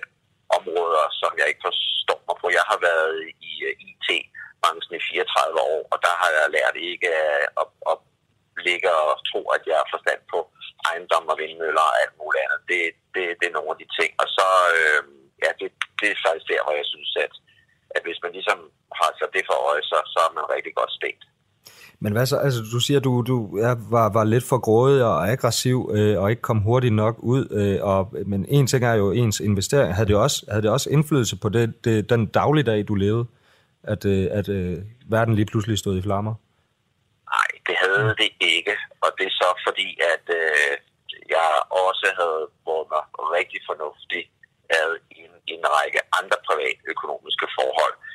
områder, 0.58 1.04
som 1.20 1.32
jeg 1.40 1.46
ikke 1.48 1.66
forstår 1.68 2.20
mig 2.28 2.36
på. 2.40 2.46
Jeg 2.58 2.66
har 2.70 2.80
været 2.90 3.16
i 3.50 3.52
øh, 3.68 3.74
IT-branchen 3.88 4.94
i 4.98 5.02
34 5.10 5.60
år, 5.74 5.82
og 5.92 5.98
der 6.06 6.14
har 6.20 6.30
jeg 6.36 6.54
lært 6.56 6.76
ikke 6.92 7.08
at, 7.24 7.46
at, 7.62 7.68
at 7.90 7.96
ligge 8.68 8.90
og 9.02 9.14
tro, 9.30 9.40
at 9.56 9.62
jeg 9.70 9.76
har 9.80 9.88
forstand 9.94 10.20
på 10.32 10.38
ejendom 10.88 11.24
og 11.32 11.36
vindmøller 11.40 11.84
og 11.90 11.96
alt 12.02 12.14
muligt 12.20 12.42
andet. 12.44 12.60
Det, 12.70 12.82
det, 13.14 13.24
det 13.38 13.46
er 13.46 13.56
nogle 13.56 13.72
af 13.74 13.78
de 13.82 13.88
ting. 13.98 14.10
Og 14.22 14.28
så, 14.36 14.48
øh, 14.78 15.02
ja, 15.44 15.50
det, 15.60 15.68
det 16.00 16.08
er 16.10 16.22
faktisk 16.24 16.48
der, 16.52 16.62
hvor 16.64 16.74
jeg 16.80 16.88
synes, 16.94 17.10
at, 17.24 17.34
at 17.96 18.02
hvis 18.06 18.20
man 18.24 18.32
ligesom 18.38 18.58
har 19.00 19.10
sig 19.18 19.28
det 19.36 19.44
for 19.48 19.58
øje, 19.70 19.84
så, 19.90 19.98
så 20.12 20.18
er 20.28 20.32
man 20.38 20.52
rigtig 20.54 20.74
godt 20.80 20.92
stegt. 21.00 21.22
Men 22.04 22.07
hvad 22.18 22.26
så, 22.26 22.36
altså 22.36 22.60
du 22.74 22.80
siger, 22.86 23.00
du, 23.00 23.12
du 23.30 23.36
ja, 23.64 23.72
var, 23.96 24.08
var 24.18 24.24
lidt 24.24 24.44
for 24.50 24.58
grådig 24.66 25.04
og 25.04 25.16
aggressiv 25.32 25.78
øh, 25.96 26.14
og 26.20 26.30
ikke 26.30 26.42
kom 26.42 26.58
hurtigt 26.68 26.94
nok 26.94 27.16
ud. 27.18 27.42
Øh, 27.60 27.78
og, 27.90 28.00
men 28.26 28.40
en 28.48 28.66
ting 28.66 28.84
er 28.84 28.94
jo 28.94 29.12
ens 29.12 29.40
investering. 29.40 29.94
Havde 29.94 30.08
det 30.08 30.16
også, 30.16 30.38
havde 30.50 30.62
det 30.62 30.70
også 30.70 30.90
indflydelse 30.90 31.36
på 31.42 31.48
det, 31.48 31.84
det, 31.84 32.10
den 32.10 32.26
dagligdag, 32.26 32.88
du 32.88 32.94
levede? 32.94 33.26
At, 33.82 34.04
øh, 34.04 34.26
at 34.38 34.48
øh, 34.48 34.76
verden 35.14 35.34
lige 35.34 35.50
pludselig 35.52 35.78
stod 35.78 35.98
i 35.98 36.02
flammer? 36.02 36.34
Nej, 37.34 37.50
det 37.68 37.76
havde 37.82 38.14
det 38.22 38.30
ikke. 38.54 38.74
Og 39.04 39.10
det 39.18 39.26
er 39.30 39.34
så 39.42 39.50
fordi, 39.66 39.88
at 40.14 40.24
øh, 40.40 40.72
jeg 41.36 41.48
også 41.86 42.06
havde 42.20 42.42
båret 42.64 42.86
mig 42.94 43.02
rigtig 43.38 43.60
fornuftigt 43.70 44.26
ad 44.80 44.90
i 45.16 45.18
en, 45.26 45.34
en 45.54 45.62
række 45.76 46.00
andre 46.18 46.38
private 46.48 46.80
økonomiske 46.92 47.46
forhold. 47.58 47.94
Øh, 48.02 48.07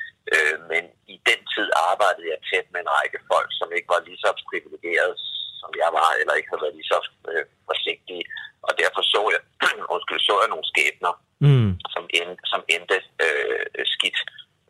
men 0.70 0.84
i 1.14 1.16
den 1.28 1.40
tid 1.52 1.68
arbejdede 1.90 2.30
jeg 2.32 2.40
tæt 2.48 2.66
med 2.72 2.80
en 2.82 2.94
række 2.98 3.18
folk, 3.32 3.50
som 3.58 3.68
ikke 3.76 3.88
var 3.94 4.00
lige 4.06 4.20
så 4.24 4.30
privilegeret, 4.50 5.14
som 5.60 5.70
jeg 5.82 5.90
var, 5.98 6.10
eller 6.20 6.34
ikke 6.34 6.50
havde 6.50 6.64
været 6.64 6.78
lige 6.78 6.92
så 6.94 7.00
øh, 7.30 7.44
forsigtige. 7.70 8.24
Og 8.66 8.72
derfor 8.82 9.02
så 9.14 9.20
jeg, 9.34 9.42
undskyld, 9.94 10.20
så 10.28 10.34
jeg 10.42 10.48
nogle 10.54 10.70
skæbner, 10.72 11.12
mm. 11.46 11.70
som, 11.94 12.04
end, 12.18 12.30
som 12.52 12.60
endte 12.74 12.98
øh, 13.24 13.84
skidt. 13.94 14.18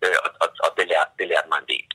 Øh, 0.05 0.17
og 0.25 0.31
og, 0.43 0.49
og 0.65 0.71
det, 0.79 0.87
lærte, 0.93 1.11
det 1.19 1.27
lærte 1.33 1.49
mig 1.53 1.59
en 1.63 1.71
del. 1.75 1.87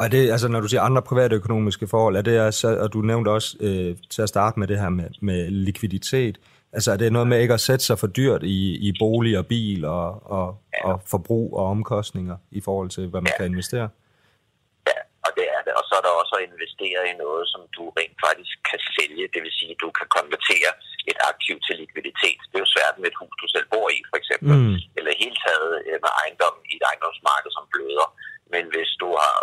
Og 0.00 0.12
det, 0.12 0.30
altså, 0.34 0.48
når 0.48 0.60
du 0.60 0.68
siger 0.68 0.82
andre 0.82 1.02
private 1.02 1.36
økonomiske 1.36 1.86
forhold, 1.88 2.16
er 2.16 2.22
det 2.22 2.36
altså, 2.38 2.68
og 2.84 2.92
du 2.92 3.00
nævnte 3.00 3.28
også 3.28 3.50
øh, 3.60 3.96
til 4.10 4.22
at 4.22 4.28
starte 4.28 4.58
med 4.58 4.66
det 4.68 4.78
her 4.80 4.88
med, 4.88 5.08
med 5.20 5.50
likviditet, 5.50 6.38
altså 6.72 6.88
er 6.92 6.96
det 6.96 7.12
noget 7.12 7.28
med 7.28 7.40
ikke 7.40 7.54
at 7.54 7.66
sætte 7.68 7.84
sig 7.84 7.98
for 7.98 8.06
dyrt 8.06 8.42
i, 8.42 8.58
i 8.88 8.90
bolig 9.02 9.38
og 9.38 9.46
bil 9.46 9.84
og, 9.84 10.08
og, 10.36 10.46
ja. 10.74 10.88
og 10.88 10.94
forbrug 11.12 11.48
og 11.58 11.64
omkostninger 11.74 12.36
i 12.50 12.60
forhold 12.66 12.90
til, 12.96 13.04
hvad 13.10 13.20
man 13.20 13.32
ja. 13.32 13.36
kan 13.36 13.46
investere? 13.52 13.88
Ja, 14.90 14.98
og 15.26 15.30
det 15.38 15.46
er 15.56 15.60
det. 15.66 15.72
Og 15.78 15.84
så 15.88 15.92
er 15.98 16.02
der 16.06 16.12
også 16.22 16.34
at 16.38 16.44
investere 16.50 17.00
i 17.10 17.14
noget, 17.24 17.44
som 17.52 17.62
du 17.76 17.82
rent 17.98 18.18
faktisk 18.26 18.54
kan 18.70 18.80
sælge, 18.96 19.32
det 19.34 19.40
vil 19.44 19.54
sige, 19.58 19.72
at 19.76 19.82
du 19.84 19.90
kan 19.98 20.08
konvertere 20.18 20.72
et 21.10 21.18
aktiv 21.30 21.56
til 21.66 21.74
likviditet. 21.82 22.40
Det 22.48 22.56
er 22.56 22.64
jo 22.66 22.74
svært 22.76 22.96
med 22.98 23.08
et 23.10 23.20
hus, 23.20 23.34
du 23.42 23.48
selv 23.54 23.66
bor 23.74 23.86
i, 23.96 24.00
for 24.10 24.16
eksempel, 24.20 24.54
mm. 24.58 24.76
eller 24.98 25.20
helt 25.22 25.38
taget 25.46 25.72
øh, 25.88 25.98
med 26.04 26.12
ejendom 26.20 26.56
i 26.70 26.72
et 26.78 26.84
ejendomsmarked, 26.90 27.50
som 27.56 27.64
bløder. 27.72 28.08
Men 28.54 28.64
hvis 28.74 28.90
du 29.02 29.08
har 29.22 29.36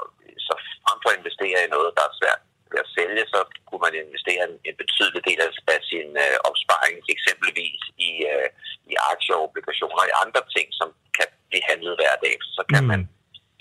så 0.48 0.54
frem 0.86 0.98
for 1.02 1.10
at 1.12 1.18
investere 1.20 1.60
i 1.66 1.74
noget, 1.76 1.90
der 1.98 2.04
er 2.10 2.20
svært 2.22 2.42
ved 2.72 2.80
at 2.86 2.92
sælge, 2.98 3.24
så 3.34 3.40
kunne 3.68 3.84
man 3.86 3.96
investere 4.06 4.42
en, 4.50 4.56
en 4.70 4.76
betydelig 4.82 5.22
del 5.30 5.40
af, 5.46 5.52
af 5.76 5.82
sin 5.92 6.10
øh, 6.26 6.38
opsparing, 6.50 6.96
eksempelvis 7.16 7.82
i, 8.10 8.12
øh, 8.32 8.48
i 8.92 8.94
aktier 9.12 9.36
og 9.38 9.44
obligationer 9.48 10.02
og 10.04 10.10
i 10.10 10.20
andre 10.24 10.42
ting, 10.56 10.68
som 10.80 10.90
kan 11.18 11.28
blive 11.50 11.68
handlet 11.70 11.94
hver 12.00 12.16
dag. 12.26 12.36
Så 12.58 12.62
kan 12.74 12.84
mm. 12.84 12.92
man 12.94 13.02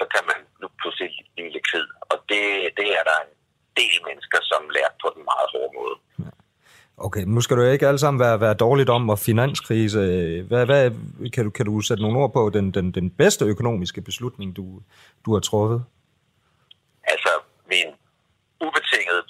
så 0.01 0.07
kan 0.15 0.25
man 0.31 0.41
nu 0.63 0.67
pludselig 0.81 1.11
blive 1.35 1.51
likvid. 1.57 1.87
Og 2.11 2.17
det, 2.31 2.45
det 2.79 2.89
er 2.99 3.05
der 3.11 3.19
en 3.27 3.35
del 3.81 3.99
mennesker, 4.09 4.41
som 4.51 4.63
lærer 4.77 4.95
på 5.03 5.09
den 5.15 5.23
meget 5.31 5.49
hårde 5.55 5.73
måde. 5.81 5.97
Okay, 7.07 7.25
nu 7.39 7.43
skal 7.43 7.57
du 7.57 7.63
ikke 7.63 7.89
alle 7.91 8.03
sammen 8.05 8.21
være, 8.27 8.41
være 8.47 8.57
dårligt 8.65 8.91
om 8.97 9.05
og 9.15 9.19
finanskrise. 9.31 10.01
Øh, 10.15 10.39
hvad, 10.49 10.63
hvad, 10.71 10.83
kan, 11.35 11.43
du, 11.47 11.51
kan 11.57 11.67
du 11.71 11.75
sætte 11.89 12.03
nogle 12.05 12.19
ord 12.23 12.33
på 12.39 12.43
den, 12.57 12.67
den, 12.77 12.87
den 12.99 13.07
bedste 13.21 13.43
økonomiske 13.55 14.01
beslutning, 14.09 14.49
du, 14.59 14.65
du 15.25 15.29
har 15.35 15.43
truffet? 15.49 15.81
Altså, 17.13 17.33
min 17.73 17.89
ubetinget 18.67 19.21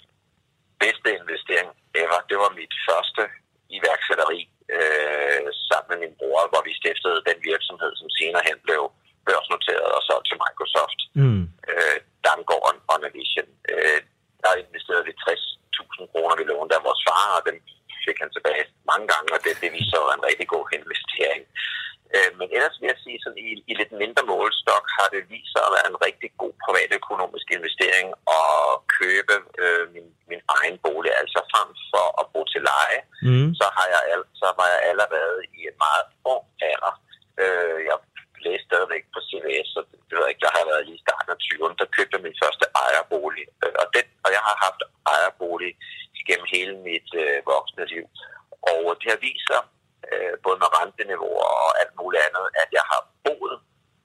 bedste 0.85 1.09
investering 1.21 1.69
ever, 2.03 2.19
det 2.31 2.37
var 2.43 2.51
mit 2.61 2.75
første 2.89 3.23
iværksætteri 3.77 4.41
øh, 4.77 5.47
sammen 5.69 5.89
med 5.91 5.99
min 6.05 6.15
bror, 6.21 6.41
hvor 6.53 6.63
vi 6.69 6.73
stiftede 6.83 7.19
den 7.29 7.39
virksomhed, 7.51 7.93
som 8.01 8.09
senere 8.19 8.43
hen 8.49 8.59
blev 8.67 8.83
børsnoteret 9.29 9.89
og 9.97 10.03
solgt 10.09 10.27
til 10.29 10.39
Microsoft. 10.45 11.01
Mm. 11.21 11.45
Øh, 11.71 11.99
Damgården 12.27 12.79
og 12.91 12.97
Navision. 13.03 13.51
Øh, 13.73 14.01
der 14.45 14.53
investerede 14.65 15.05
vi 15.09 15.15
60.000 15.25 16.13
kroner, 16.13 16.35
vi 16.41 16.45
lånte 16.51 16.75
af 16.79 16.83
vores 16.89 17.03
far, 17.09 17.29
og 17.39 17.43
den 17.51 17.57
fik 18.09 18.19
han 18.23 18.31
tilbage 18.37 18.65
mange 18.91 19.07
gange, 19.13 19.29
og 19.37 19.41
det, 19.45 19.53
det 19.63 19.71
viser 19.79 19.99
sig 20.05 20.15
en 20.19 20.29
rigtig 20.31 20.49
god 20.55 20.67
investering. 20.79 21.43
Øh, 22.15 22.31
men 22.39 22.47
ellers 22.57 22.77
vil 22.81 22.91
jeg 22.93 23.01
sige, 23.05 23.19
at 23.27 23.35
i, 23.47 23.49
i 23.71 23.73
lidt 23.81 23.93
mindre 24.03 24.23
målstok 24.33 24.85
har 24.97 25.09
det 25.15 25.23
vist 25.33 25.51
sig 25.53 25.63
at 25.67 25.75
være 25.77 25.89
en 25.93 26.01
rigtig 26.07 26.31
god 26.43 26.55
privatøkonomisk 26.65 27.47
investering 27.59 28.09
at 28.41 28.59
købe 28.99 29.35
øh, 29.63 29.85
min, 29.95 30.09
min 30.31 30.43
egen 30.59 30.77
bolig. 30.85 31.13
Altså 31.23 31.39
frem 31.53 31.69
for 31.93 32.07
at 32.21 32.25
bo 32.33 32.41
til 32.53 32.63
leje, 32.71 33.01
mm. 33.29 33.49
så, 33.61 33.67
har 33.77 33.87
jeg, 33.95 34.03
så 34.41 34.49
var 34.59 34.69
jeg 34.75 34.81
allerede 34.91 35.39
i 35.59 35.61
en 35.71 35.77
meget 35.87 36.07
ung 36.33 36.45
alder. 36.73 36.95
Øh, 37.43 37.79
jeg 37.89 37.97
læste 38.47 38.69
stadigvæk 38.69 39.05
på 39.15 39.21
CVS, 39.29 39.69
så 39.75 39.81
det, 39.89 39.99
det 40.07 40.13
ved 40.15 40.25
jeg 40.25 40.33
ikke, 40.33 40.47
der 40.47 40.57
har 40.59 40.65
været 40.71 40.87
lige 40.87 41.01
i 41.01 41.05
starten 41.07 41.31
af 41.35 41.39
20'erne, 41.47 41.77
der 41.81 41.95
købte 41.97 42.25
min 42.27 42.37
første 42.43 42.65
ejerbolig. 42.85 43.45
Øh, 43.63 43.75
og, 43.83 43.87
den, 43.97 44.07
og 44.25 44.31
jeg 44.37 44.43
har 44.49 44.57
haft 44.67 44.81
ejerbolig 45.15 45.73
gennem 46.29 46.49
hele 46.57 46.75
mit 46.89 47.11
øh, 47.23 47.39
voksne 47.53 47.85
liv. 47.95 48.05
Og 48.73 48.83
det 49.01 49.09
har 49.13 49.21
vist 49.29 49.47
sig, 49.51 49.63
øh, 50.11 50.35
både 50.45 50.59
med 50.63 50.69
renteniveauer 50.79 51.51
og 51.67 51.71
alt 51.81 51.95
muligt 52.01 52.25
andet, 52.27 52.47
at 52.63 52.69
jeg 52.79 52.85
har 52.93 53.03
boet 53.25 53.57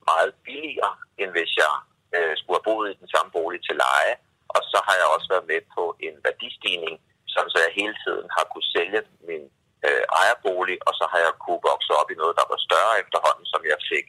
meget 0.10 0.32
billigere, 0.46 0.94
end 1.22 1.30
hvis 1.36 1.52
jeg 1.64 1.74
øh, 2.16 2.34
skulle 2.38 2.58
have 2.58 2.70
boet 2.70 2.88
i 2.90 3.00
den 3.02 3.10
samme 3.14 3.30
bolig 3.38 3.60
til 3.64 3.76
leje. 3.86 4.16
Og 4.56 4.62
så 4.72 4.78
har 4.88 4.96
jeg 5.02 5.08
også 5.16 5.28
været 5.34 5.50
med 5.54 5.62
på 5.76 5.84
en 6.08 6.16
værdistigning, 6.26 6.96
sådan 7.34 7.52
så 7.52 7.58
jeg 7.66 7.80
hele 7.82 7.96
tiden 8.06 8.28
har 8.36 8.46
kunne 8.52 8.70
sælge 8.76 9.02
min 9.30 9.44
øh, 9.88 10.04
ejerbolig, 10.22 10.78
og 10.88 10.94
så 11.00 11.06
har 11.12 11.20
jeg 11.26 11.34
kunne 11.44 11.62
vokse 11.72 11.92
op 12.00 12.10
i 12.12 12.20
noget, 12.22 12.40
der 12.40 12.48
var 12.52 12.60
større 12.68 13.00
efterhånden, 13.04 13.46
som 13.54 13.62
jeg 13.72 13.80
fik 13.92 14.06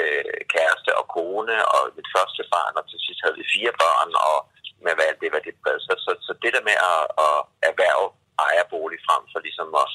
øh, 0.00 0.38
kæreste 0.54 0.90
og 1.00 1.06
kone 1.16 1.56
og 1.74 1.80
mit 1.96 2.08
første 2.14 2.42
barn, 2.54 2.78
og 2.80 2.84
til 2.90 3.00
sidst 3.04 3.20
havde 3.24 3.38
vi 3.40 3.52
fire 3.54 3.72
børn, 3.82 4.10
og 4.30 4.38
med 4.84 4.94
hvad 4.98 5.10
det 5.22 5.30
var 5.34 5.42
det 5.46 5.54
Så, 5.86 5.92
så, 6.04 6.10
så 6.26 6.32
det 6.42 6.50
der 6.56 6.62
med 6.70 6.78
at, 6.92 7.02
at 7.26 7.36
erhverve 7.68 8.06
ejerbolig 8.46 8.98
frem 9.06 9.22
for 9.32 9.38
ligesom 9.46 9.68
at, 9.82 9.88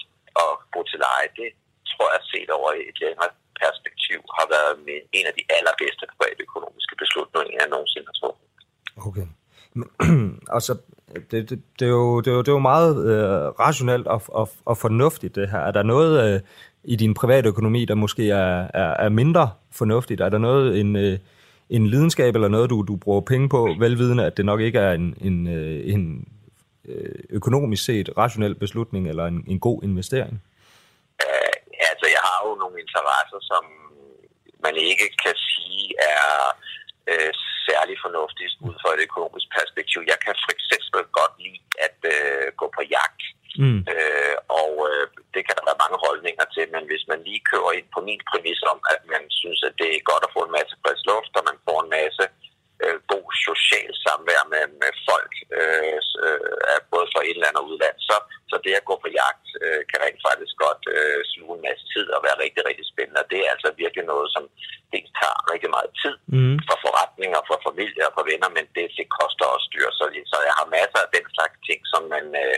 at 0.43 0.51
bo 0.71 0.79
til 0.89 0.99
leje, 1.05 1.29
det 1.39 1.49
tror 2.01 2.13
jeg 2.15 2.21
set 2.33 2.49
over 2.57 2.69
et 2.89 2.97
længere 3.05 3.29
perspektiv 3.63 4.19
har 4.37 4.47
været 4.55 4.73
min, 4.87 5.03
en 5.19 5.25
af 5.29 5.33
de 5.39 5.43
allerbedste 5.57 6.05
private 6.13 6.41
økonomiske 6.47 6.95
beslutninger, 7.03 7.53
jeg 7.61 7.69
nogensinde 7.75 8.07
har 8.11 8.17
truffet. 8.21 8.47
Okay. 9.07 9.27
altså, 10.57 10.73
det, 11.31 11.49
det, 11.49 11.57
det, 11.79 11.85
er 11.85 11.95
jo, 12.01 12.21
det, 12.21 12.29
er 12.31 12.35
jo, 12.37 12.41
det 12.45 12.47
er 12.47 12.57
jo 12.59 12.69
meget 12.73 12.93
øh, 13.11 13.47
rationelt 13.65 14.07
og, 14.07 14.21
og, 14.27 14.49
og 14.65 14.77
fornuftigt, 14.77 15.35
det 15.35 15.49
her. 15.49 15.59
Er 15.59 15.71
der 15.71 15.83
noget 15.83 16.11
øh, 16.25 16.39
i 16.83 16.95
din 16.95 17.13
private 17.13 17.49
økonomi, 17.49 17.85
der 17.85 17.95
måske 17.95 18.29
er, 18.29 18.67
er, 18.73 18.91
er 19.05 19.09
mindre 19.09 19.51
fornuftigt? 19.71 20.21
Er 20.21 20.29
der 20.29 20.37
noget, 20.37 20.79
en, 20.79 20.95
øh, 20.95 21.19
en 21.69 21.87
lidenskab 21.87 22.35
eller 22.35 22.47
noget, 22.47 22.69
du, 22.69 22.81
du 22.87 22.95
bruger 22.95 23.21
penge 23.21 23.49
på, 23.49 23.75
velvidende, 23.79 24.25
at 24.25 24.37
det 24.37 24.45
nok 24.45 24.61
ikke 24.61 24.79
er 24.79 24.91
en, 24.91 25.17
en, 25.21 25.47
øh, 25.47 25.93
en 25.93 26.27
øh, 26.85 27.15
økonomisk 27.29 27.85
set 27.85 28.09
rationel 28.17 28.55
beslutning 28.55 29.07
eller 29.07 29.25
en, 29.25 29.43
en 29.47 29.59
god 29.59 29.83
investering? 29.83 30.43
Uh, 31.25 31.53
altså, 31.91 32.05
jeg 32.15 32.21
har 32.27 32.37
jo 32.47 32.51
nogle 32.55 32.75
interesser, 33.31 33.39
som 33.51 33.63
man 34.65 34.75
ikke 34.89 35.07
kan 35.23 35.35
sige 35.49 35.85
er 36.13 36.29
øh, 37.11 37.31
særlig 37.67 37.95
fornuftigt 38.05 38.53
ud 38.67 38.75
fra 38.81 38.89
et 38.95 39.01
økonomisk 39.07 39.47
perspektiv. 39.57 39.99
Jeg 40.11 40.19
kan 40.25 40.35
for 40.43 40.51
eksempel 40.57 41.01
godt 41.19 41.35
lide 41.45 41.63
at 41.87 41.99
øh, 42.15 42.45
gå 42.61 42.65
på 42.77 42.81
jagt. 42.97 43.23
Mm. 43.63 43.79
Øh, 43.93 44.35
og 44.61 44.71
øh, 44.89 45.05
det 45.33 45.41
kan 45.45 45.55
der 45.57 45.67
være 45.69 45.83
mange 45.83 45.97
holdninger 46.05 46.45
til, 46.55 46.65
men 46.75 46.83
hvis 46.89 47.05
man 47.11 47.19
lige 47.27 47.47
kører 47.51 47.71
ind 47.77 47.87
på 47.95 47.99
min 48.07 48.21
præmis 48.29 48.61
om, 48.71 48.79
at 48.93 49.01
man 49.13 49.23
synes, 49.41 49.59
at 49.67 49.73
det 49.81 49.89
er 49.91 50.09
godt 50.11 50.23
at 50.27 50.33
få 50.35 50.41
en 50.47 50.55
masse 50.59 50.75
frisk 50.81 51.03
luft, 51.11 51.33
og 51.37 51.43
man 51.49 51.57
får 51.65 51.77
en 51.81 51.91
masse 51.99 52.23
øh, 52.25 52.40
god 53.13 53.27
social 53.47 53.91
samvær 54.05 54.43
med, 54.53 54.65
med 54.81 54.91
folk, 55.09 55.33
øh, 55.59 55.97
øh, 56.25 56.79
både 56.93 57.07
fra 57.11 57.21
eller 57.31 57.49
andet 57.49 57.67
udland, 57.69 57.97
så, 58.09 58.15
så 58.49 58.55
det 58.65 58.79
at 58.79 58.87
gå 58.89 58.95
på 59.03 59.09
jagt 59.21 59.47
øh, 59.63 59.81
kan 59.89 59.99
rent 60.05 60.21
faktisk 60.27 60.53
godt 60.65 60.83
øh, 60.95 61.19
sluge 61.33 61.55
en 61.57 61.65
masse 61.67 61.85
tid 61.93 62.05
og 62.15 62.19
være 62.25 62.41
rigtig, 62.43 62.61
rigtig 62.69 62.85
spændende. 62.91 63.21
Og 63.23 63.27
det 63.31 63.39
er 63.41 63.49
altså 63.55 63.69
virkelig 63.83 64.05
noget, 64.13 64.27
som 64.35 64.43
dels 64.93 65.11
tager 65.19 65.37
rigtig 65.53 65.69
meget 65.77 65.91
tid 66.01 66.15
mm. 66.35 66.57
for 66.67 66.77
forretninger, 66.85 67.39
for 67.49 67.57
familie 67.67 68.03
og 68.07 68.13
for 68.17 68.23
venner, 68.31 68.49
men 68.57 68.65
det, 68.75 68.85
det 68.99 69.07
koster 69.19 69.45
også 69.55 69.67
dyr. 69.75 69.89
Så, 69.99 70.03
så 70.31 70.37
jeg 70.47 70.55
har 70.59 70.73
masser 70.77 70.99
af 71.03 71.09
den 71.17 71.25
slags 71.35 71.57
ting, 71.67 71.79
som 71.93 72.03
man 72.15 72.25
øh, 72.43 72.57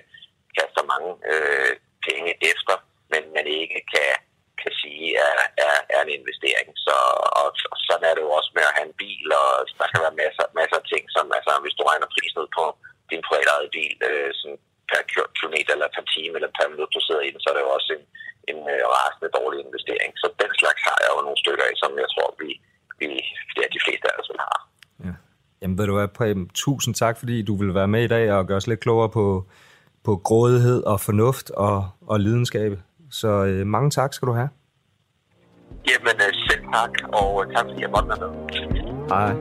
kaster 0.57 0.83
mange 0.93 1.12
øh, 1.31 1.73
penge 2.07 2.31
efter, 2.51 2.75
men 3.12 3.23
man 3.36 3.45
ikke 3.62 3.79
kan 3.93 4.12
kan 4.61 4.73
sige 4.81 5.07
er, 5.27 5.35
er, 5.67 5.75
er 5.95 6.01
en 6.03 6.15
investering. 6.19 6.69
Så, 6.85 6.95
og, 7.39 7.47
og 7.73 7.77
sådan 7.87 8.07
er 8.09 8.13
det 8.15 8.23
jo 8.27 8.31
også 8.39 8.51
med 8.57 8.65
at 8.67 8.75
have 8.77 8.87
en 8.89 8.99
bil, 9.03 9.27
og 9.41 9.49
der 9.79 9.87
kan 9.91 10.03
være 10.05 10.19
masser, 10.23 10.45
masser 10.59 10.77
af 10.81 10.85
ting, 10.93 11.03
som 11.15 11.25
altså, 11.37 11.51
hvis 11.63 11.77
du 11.77 11.83
regner 11.89 12.13
prisen 12.15 12.41
ud 12.43 12.49
på 12.59 12.65
din 13.11 13.21
private 13.29 13.67
bil, 13.75 13.95
øh, 14.09 14.29
sådan 14.39 14.59
per 14.91 15.01
kilometer 15.37 15.71
eller 15.73 15.89
per 15.95 16.05
time 16.13 16.33
eller 16.37 16.51
per 16.57 16.67
minut, 16.71 16.95
du 16.95 17.01
sidder 17.03 17.23
i 17.25 17.31
den, 17.33 17.39
så 17.41 17.47
er 17.49 17.55
det 17.55 17.65
jo 17.67 17.71
også 17.77 17.89
en, 17.97 18.03
en 18.51 18.59
øh, 18.73 18.83
rasende 18.95 19.29
dårlig 19.37 19.59
investering. 19.67 20.11
Så 20.21 20.27
den 20.43 20.51
slags 20.61 20.81
har 20.87 20.97
jeg 21.03 21.11
jo 21.13 21.19
nogle 21.27 21.41
stykker 21.43 21.65
af, 21.69 21.73
som 21.83 21.91
jeg 22.03 22.09
tror, 22.13 22.29
vi, 22.41 22.49
vi 22.99 23.07
det 23.55 23.61
er 23.65 23.71
de 23.75 23.83
fleste 23.85 24.05
af 24.11 24.15
os 24.19 24.29
vil 24.31 24.45
have. 24.47 24.61
Ja. 25.05 25.13
Jamen 25.61 25.77
ved 25.77 25.85
du 25.87 25.95
hvad, 25.97 26.09
Preben, 26.17 26.45
tusind 26.63 26.93
tak, 27.01 27.15
fordi 27.21 27.35
du 27.49 27.53
vil 27.61 27.75
være 27.79 27.93
med 27.95 28.03
i 28.03 28.11
dag 28.15 28.25
og 28.35 28.47
gøre 28.47 28.61
os 28.61 28.71
lidt 28.71 28.83
klogere 28.85 29.09
på, 29.09 29.25
på 30.07 30.11
grådighed 30.27 30.79
og 30.91 30.97
fornuft 31.07 31.47
og, 31.51 31.77
og 32.11 32.19
lidenskab. 32.19 32.71
Så 33.13 33.28
øh, 33.28 33.67
mange 33.67 33.89
tak 33.89 34.13
skal 34.13 34.28
du 34.28 34.34
have. 34.34 34.49
Jamen 35.89 36.15
øh, 36.15 36.34
selv 36.49 36.63
tak, 36.73 36.91
og 37.13 37.45
tak 37.56 37.65
fordi 37.69 37.82
jeg 37.82 37.89
måtte 37.89 38.10
være 38.10 38.19
med. 38.19 38.30
Hej. 39.10 39.34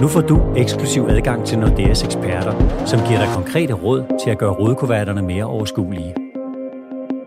Nu 0.00 0.08
får 0.08 0.20
du 0.20 0.54
eksklusiv 0.56 1.02
adgang 1.08 1.46
til 1.46 1.58
Nordeas 1.58 2.02
eksperter, 2.04 2.84
som 2.86 3.00
giver 3.06 3.18
dig 3.18 3.28
konkrete 3.34 3.72
råd 3.72 4.18
til 4.24 4.30
at 4.30 4.38
gøre 4.38 4.52
rådkuverterne 4.52 5.22
mere 5.22 5.44
overskuelige. 5.44 6.14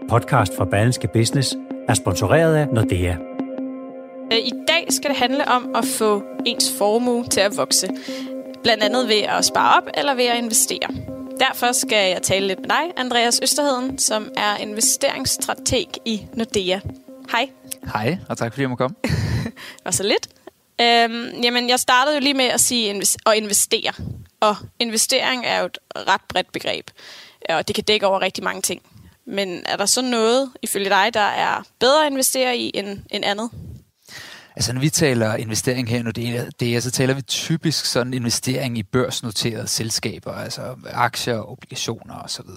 Podcast 0.10 0.58
fra 0.58 0.66
Berlingske 0.66 1.08
Business 1.08 1.56
er 1.88 1.94
sponsoreret 1.94 2.56
af 2.56 2.68
Nordea. 2.68 3.16
I 4.32 4.52
dag 4.68 4.86
skal 4.90 5.10
det 5.10 5.18
handle 5.18 5.48
om 5.48 5.76
at 5.76 5.86
få 6.00 6.24
ens 6.46 6.78
formue 6.78 7.24
til 7.24 7.40
at 7.40 7.58
vokse. 7.58 7.88
Blandt 8.66 8.84
andet 8.84 9.08
ved 9.08 9.22
at 9.22 9.46
spare 9.46 9.78
op 9.78 9.84
eller 9.94 10.14
ved 10.14 10.26
at 10.26 10.38
investere. 10.38 10.90
Derfor 11.40 11.72
skal 11.72 12.10
jeg 12.10 12.22
tale 12.22 12.48
lidt 12.48 12.60
med 12.60 12.70
dig, 12.70 12.84
Andreas 12.98 13.40
Østerheden, 13.44 13.98
som 14.00 14.32
er 14.38 14.58
investeringsstrateg 14.58 15.88
i 16.06 16.26
Nordea. 16.34 16.80
Hej. 17.32 17.50
Hej, 17.94 18.18
og 18.30 18.38
tak 18.38 18.54
fordi 18.54 18.62
jeg 18.62 18.70
må 18.70 18.76
komme. 18.76 18.96
og 19.86 19.94
så 19.94 20.04
lidt. 20.04 20.28
Øhm, 20.82 21.42
jamen, 21.44 21.70
jeg 21.70 21.80
startede 21.80 22.16
jo 22.16 22.22
lige 22.22 22.34
med 22.34 22.46
at 22.46 22.60
sige 22.60 22.94
inves- 22.94 23.18
at 23.26 23.34
investere. 23.38 23.94
Og 24.40 24.56
investering 24.80 25.46
er 25.46 25.60
jo 25.60 25.66
et 25.66 25.78
ret 25.96 26.22
bredt 26.30 26.52
begreb, 26.52 26.90
og 27.50 27.68
det 27.68 27.76
kan 27.76 27.84
dække 27.84 28.08
over 28.08 28.22
rigtig 28.22 28.44
mange 28.44 28.62
ting. 28.62 28.82
Men 29.26 29.64
er 29.66 29.78
der 29.78 29.86
så 29.86 30.02
noget, 30.02 30.52
ifølge 30.62 30.90
dig, 30.90 31.14
der 31.14 31.20
er 31.20 31.64
bedre 31.80 32.06
at 32.06 32.12
investere 32.12 32.58
i 32.58 32.72
end, 32.74 33.00
end 33.12 33.26
andet? 33.26 33.50
Altså 34.56 34.74
når 34.74 34.82
vi 34.82 34.90
taler 34.90 35.36
investering 35.36 35.90
her, 35.90 36.04
det 36.12 36.30
er, 36.30 36.50
det 36.60 36.76
er, 36.76 36.80
så 36.80 36.92
taler 36.92 37.14
vi 37.14 37.22
typisk 37.22 37.86
sådan 37.86 38.14
investering 38.14 38.78
i 38.78 38.84
børsnoterede 38.84 39.68
selskaber, 39.68 40.32
altså 40.32 40.62
aktier, 40.92 41.52
obligationer 41.52 42.16
osv. 42.24 42.50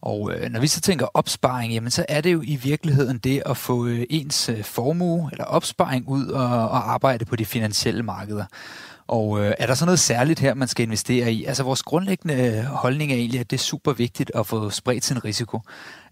Og 0.00 0.32
øh, 0.32 0.50
når 0.50 0.60
vi 0.60 0.66
så 0.66 0.80
tænker 0.80 1.06
opsparing, 1.14 1.72
jamen 1.72 1.90
så 1.90 2.04
er 2.08 2.20
det 2.20 2.32
jo 2.32 2.42
i 2.44 2.56
virkeligheden 2.56 3.18
det 3.18 3.42
at 3.46 3.56
få 3.56 3.86
øh, 3.86 4.06
ens 4.10 4.48
øh, 4.48 4.64
formue 4.64 5.28
eller 5.32 5.44
opsparing 5.44 6.08
ud 6.08 6.26
og, 6.26 6.46
og 6.48 6.92
arbejde 6.92 7.24
på 7.24 7.36
de 7.36 7.44
finansielle 7.44 8.02
markeder. 8.02 8.44
Og 9.08 9.40
øh, 9.40 9.54
er 9.58 9.66
der 9.66 9.74
så 9.74 9.84
noget 9.84 10.00
særligt 10.00 10.40
her, 10.40 10.54
man 10.54 10.68
skal 10.68 10.82
investere 10.82 11.32
i? 11.32 11.44
Altså 11.44 11.62
vores 11.62 11.82
grundlæggende 11.82 12.34
øh, 12.34 12.64
holdning 12.64 13.12
er 13.12 13.16
egentlig, 13.16 13.40
at 13.40 13.50
det 13.50 13.56
er 13.56 13.62
super 13.62 13.92
vigtigt 13.92 14.32
at 14.34 14.46
få 14.46 14.70
spredt 14.70 15.04
sin 15.04 15.24
risiko. 15.24 15.60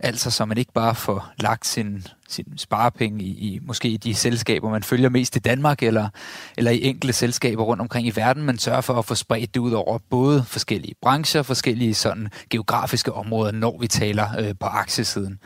Altså 0.01 0.31
så 0.31 0.45
man 0.45 0.59
ikke 0.59 0.73
bare 0.73 0.95
får 0.95 1.33
lagt 1.39 1.67
sin, 1.67 2.07
sin 2.29 2.45
sparepenge 2.57 3.25
i, 3.25 3.29
i 3.29 3.61
måske 3.63 3.89
i 3.89 3.97
de 3.97 4.15
selskaber, 4.15 4.71
man 4.71 4.83
følger 4.83 5.09
mest 5.09 5.37
i 5.37 5.39
Danmark, 5.39 5.83
eller, 5.83 6.09
eller 6.57 6.71
i 6.71 6.83
enkelte 6.83 7.13
selskaber 7.13 7.63
rundt 7.65 7.81
omkring 7.81 8.07
i 8.07 8.13
verden, 8.17 8.43
men 8.43 8.59
sørger 8.59 8.81
for 8.81 8.95
at 8.95 9.05
få 9.05 9.15
spredt 9.15 9.55
det 9.55 9.61
ud 9.61 9.73
over 9.73 9.99
både 10.11 10.45
forskellige 10.45 10.95
brancher, 11.03 11.43
forskellige 11.43 11.95
sådan 11.95 12.29
geografiske 12.51 13.13
områder, 13.13 13.53
når 13.53 13.79
vi 13.81 13.87
taler 13.87 14.29
øh, 14.39 14.55
på 14.61 14.67
aktiesiden. 14.67 15.39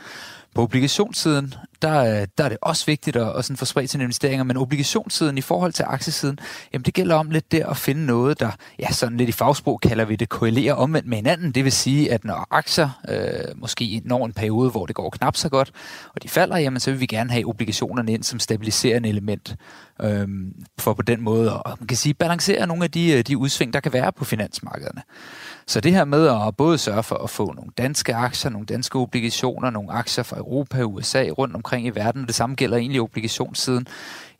På 0.57 0.63
obligationssiden, 0.63 1.55
der, 1.83 2.21
øh, 2.21 2.27
der 2.39 2.45
er 2.45 2.49
det 2.49 2.59
også 2.61 2.87
vigtigt 2.87 3.17
at, 3.17 3.37
at 3.37 3.45
sådan 3.45 3.57
få 3.57 3.65
spredt 3.65 3.91
sine 3.91 4.03
investeringer, 4.03 4.45
men 4.45 4.57
obligationssiden 4.57 5.39
i 5.39 5.41
forhold 5.41 5.73
til 5.73 5.85
aktiesiden, 5.89 6.39
jamen 6.73 6.85
det 6.85 6.95
gælder 6.95 7.15
om 7.15 7.31
lidt 7.31 7.53
der 7.53 7.67
at 7.67 7.77
finde 7.77 8.07
noget, 8.07 8.41
der 8.41 8.51
ja, 8.79 8.93
sådan 8.93 9.17
lidt 9.17 9.29
i 9.29 9.33
fagsprog 9.33 9.81
kalder 9.81 10.05
vi 10.05 10.17
det 10.17 10.29
korrelerer 10.29 10.75
omvendt 10.75 11.09
med 11.09 11.17
hinanden. 11.17 11.53
Det 11.53 11.65
vil 11.65 11.73
sige, 11.73 12.13
at 12.13 12.25
når 12.25 12.47
aktier 12.51 13.01
øh, 13.09 13.61
måske 13.61 14.03
når 14.05 14.27
en 14.27 14.33
periode, 14.33 14.71
hvor 14.71 14.87
det 14.87 14.95
går 14.95 15.11
knap 15.11 15.37
så 15.37 15.49
godt, 15.49 15.73
og 16.15 16.23
de 16.23 16.29
falder, 16.29 16.57
jamen 16.57 16.81
så 16.81 16.91
vil 16.91 17.01
vi 17.01 17.07
gerne 17.07 17.31
have 17.31 17.45
obligationerne 17.45 18.13
ind 18.13 18.23
som 18.23 18.39
stabiliserende 18.39 19.09
element, 19.09 19.57
øh, 20.03 20.29
for 20.79 20.95
på 20.95 21.03
den 21.03 21.21
måde 21.23 21.63
at 21.67 21.81
man 21.81 21.87
kan 21.87 21.97
sige, 21.97 22.15
balancere 22.15 22.67
nogle 22.67 22.85
af 22.85 22.91
de, 22.91 23.13
øh, 23.13 23.23
de 23.23 23.39
udsving, 23.39 23.73
der 23.73 23.81
kan 23.81 23.93
være 23.93 24.13
på 24.13 24.25
finansmarkederne. 24.25 25.03
Så 25.69 25.81
det 25.81 25.93
her 25.93 26.05
med 26.05 26.29
at 26.29 26.57
både 26.57 26.79
sørge 26.79 27.03
for 27.03 27.17
at 27.17 27.31
få 27.31 27.53
nogle 27.53 27.71
danske 27.79 28.15
aktier, 28.15 28.51
nogle 28.51 28.67
danske 28.67 28.99
obligationer, 28.99 29.71
nogle 29.71 29.93
aktier 29.93 30.25
fra 30.25 30.39
Europa 30.39 30.83
USA 30.83 31.23
rundt 31.23 31.55
omkring 31.55 31.87
i 31.87 31.91
verden, 31.91 32.23
og 32.23 32.29
det 32.29 32.35
samme 32.35 32.57
gælder 32.57 32.77
egentlig 32.77 33.01
obligationssiden, 33.01 33.87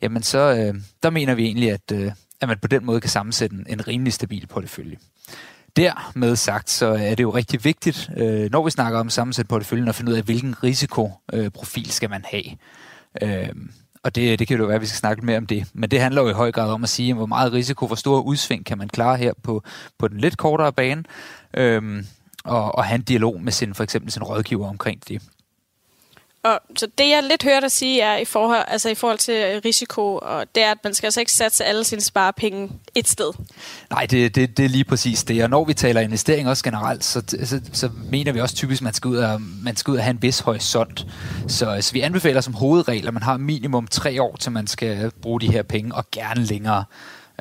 jamen 0.01 0.23
så 0.23 0.37
øh, 0.37 0.81
der 1.03 1.09
mener 1.09 1.35
vi 1.35 1.45
egentlig, 1.45 1.71
at, 1.71 1.91
øh, 1.93 2.11
at 2.41 2.47
man 2.47 2.57
på 2.61 2.67
den 2.67 2.85
måde 2.85 3.01
kan 3.01 3.09
sammensætte 3.09 3.55
en, 3.55 3.65
en 3.69 3.87
rimelig 3.87 4.13
stabil 4.13 4.47
portefølje. 4.47 4.97
Dermed 5.75 6.35
sagt, 6.35 6.69
så 6.69 6.85
er 6.87 7.15
det 7.15 7.23
jo 7.23 7.29
rigtig 7.29 7.63
vigtigt, 7.63 8.09
øh, 8.17 8.51
når 8.51 8.63
vi 8.63 8.71
snakker 8.71 8.99
om 8.99 9.09
sammensæt 9.09 9.47
porteføljen, 9.47 9.87
at 9.87 9.95
finde 9.95 10.11
ud 10.11 10.17
af, 10.17 10.23
hvilken 10.23 10.63
risikoprofil 10.63 11.91
skal 11.91 12.09
man 12.09 12.25
have. 12.31 12.45
Øh, 13.21 13.49
og 14.07 14.15
det, 14.15 14.39
det 14.39 14.47
kan 14.47 14.57
jo 14.57 14.65
være, 14.65 14.75
at 14.75 14.81
vi 14.81 14.85
skal 14.85 14.97
snakke 14.97 15.25
mere 15.25 15.37
om 15.37 15.47
det. 15.47 15.67
Men 15.73 15.91
det 15.91 16.01
handler 16.01 16.21
jo 16.21 16.29
i 16.29 16.33
høj 16.33 16.51
grad 16.51 16.71
om 16.71 16.83
at 16.83 16.89
sige, 16.89 17.13
hvor 17.13 17.25
meget 17.25 17.53
risiko, 17.53 17.87
hvor 17.87 17.95
store 17.95 18.25
udsving 18.25 18.65
kan 18.65 18.77
man 18.77 18.87
klare 18.89 19.17
her 19.17 19.33
på, 19.43 19.63
på 19.99 20.07
den 20.07 20.19
lidt 20.19 20.37
kortere 20.37 20.73
bane, 20.73 21.03
øhm, 21.53 22.05
og, 22.43 22.75
og 22.75 22.85
have 22.85 22.95
en 22.95 23.01
dialog 23.01 23.41
med 23.41 23.51
sin, 23.51 23.73
for 23.73 23.83
eksempel 23.83 24.11
sin 24.11 24.23
rådgiver 24.23 24.69
omkring 24.69 25.01
det. 25.07 25.21
Og 26.47 26.59
så 26.77 26.87
det, 26.97 27.09
jeg 27.09 27.23
lidt 27.23 27.43
hørte 27.43 27.61
dig 27.61 27.71
sige, 27.71 28.01
er 28.01 28.17
i 28.17 28.25
forhold, 28.25 28.65
altså 28.67 28.89
i 28.89 28.95
forhold 28.95 29.17
til 29.17 29.33
øh, 29.33 29.61
risiko, 29.65 30.19
og 30.21 30.45
det 30.55 30.63
er, 30.63 30.71
at 30.71 30.77
man 30.83 30.93
skal 30.93 31.07
altså 31.07 31.19
ikke 31.19 31.31
satse 31.31 31.65
alle 31.65 31.83
sine 31.83 32.01
sparepenge 32.01 32.69
et 32.95 33.07
sted. 33.07 33.31
Nej, 33.89 34.05
det, 34.05 34.35
det, 34.35 34.57
det 34.57 34.65
er 34.65 34.69
lige 34.69 34.83
præcis 34.83 35.23
det. 35.23 35.43
Og 35.43 35.49
når 35.49 35.65
vi 35.65 35.73
taler 35.73 36.01
investering 36.01 36.49
også 36.49 36.63
generelt, 36.63 37.03
så, 37.03 37.23
så, 37.43 37.61
så 37.73 37.89
mener 38.11 38.31
vi 38.31 38.39
også 38.39 38.55
typisk, 38.55 38.81
at 38.81 38.83
man 38.83 38.93
skal, 38.93 39.09
ud 39.09 39.17
og, 39.17 39.41
man 39.63 39.75
skal 39.75 39.91
ud 39.91 39.97
og 39.97 40.03
have 40.03 40.11
en 40.11 40.21
vis 40.21 40.39
horisont. 40.39 41.05
Så, 41.47 41.77
så 41.81 41.93
vi 41.93 42.01
anbefaler 42.01 42.41
som 42.41 42.53
hovedregel, 42.53 43.07
at 43.07 43.13
man 43.13 43.23
har 43.23 43.37
minimum 43.37 43.87
tre 43.87 44.21
år, 44.21 44.35
til 44.35 44.51
man 44.51 44.67
skal 44.67 45.11
bruge 45.21 45.41
de 45.41 45.51
her 45.51 45.63
penge, 45.63 45.95
og 45.95 46.05
gerne 46.11 46.43
længere. 46.43 46.83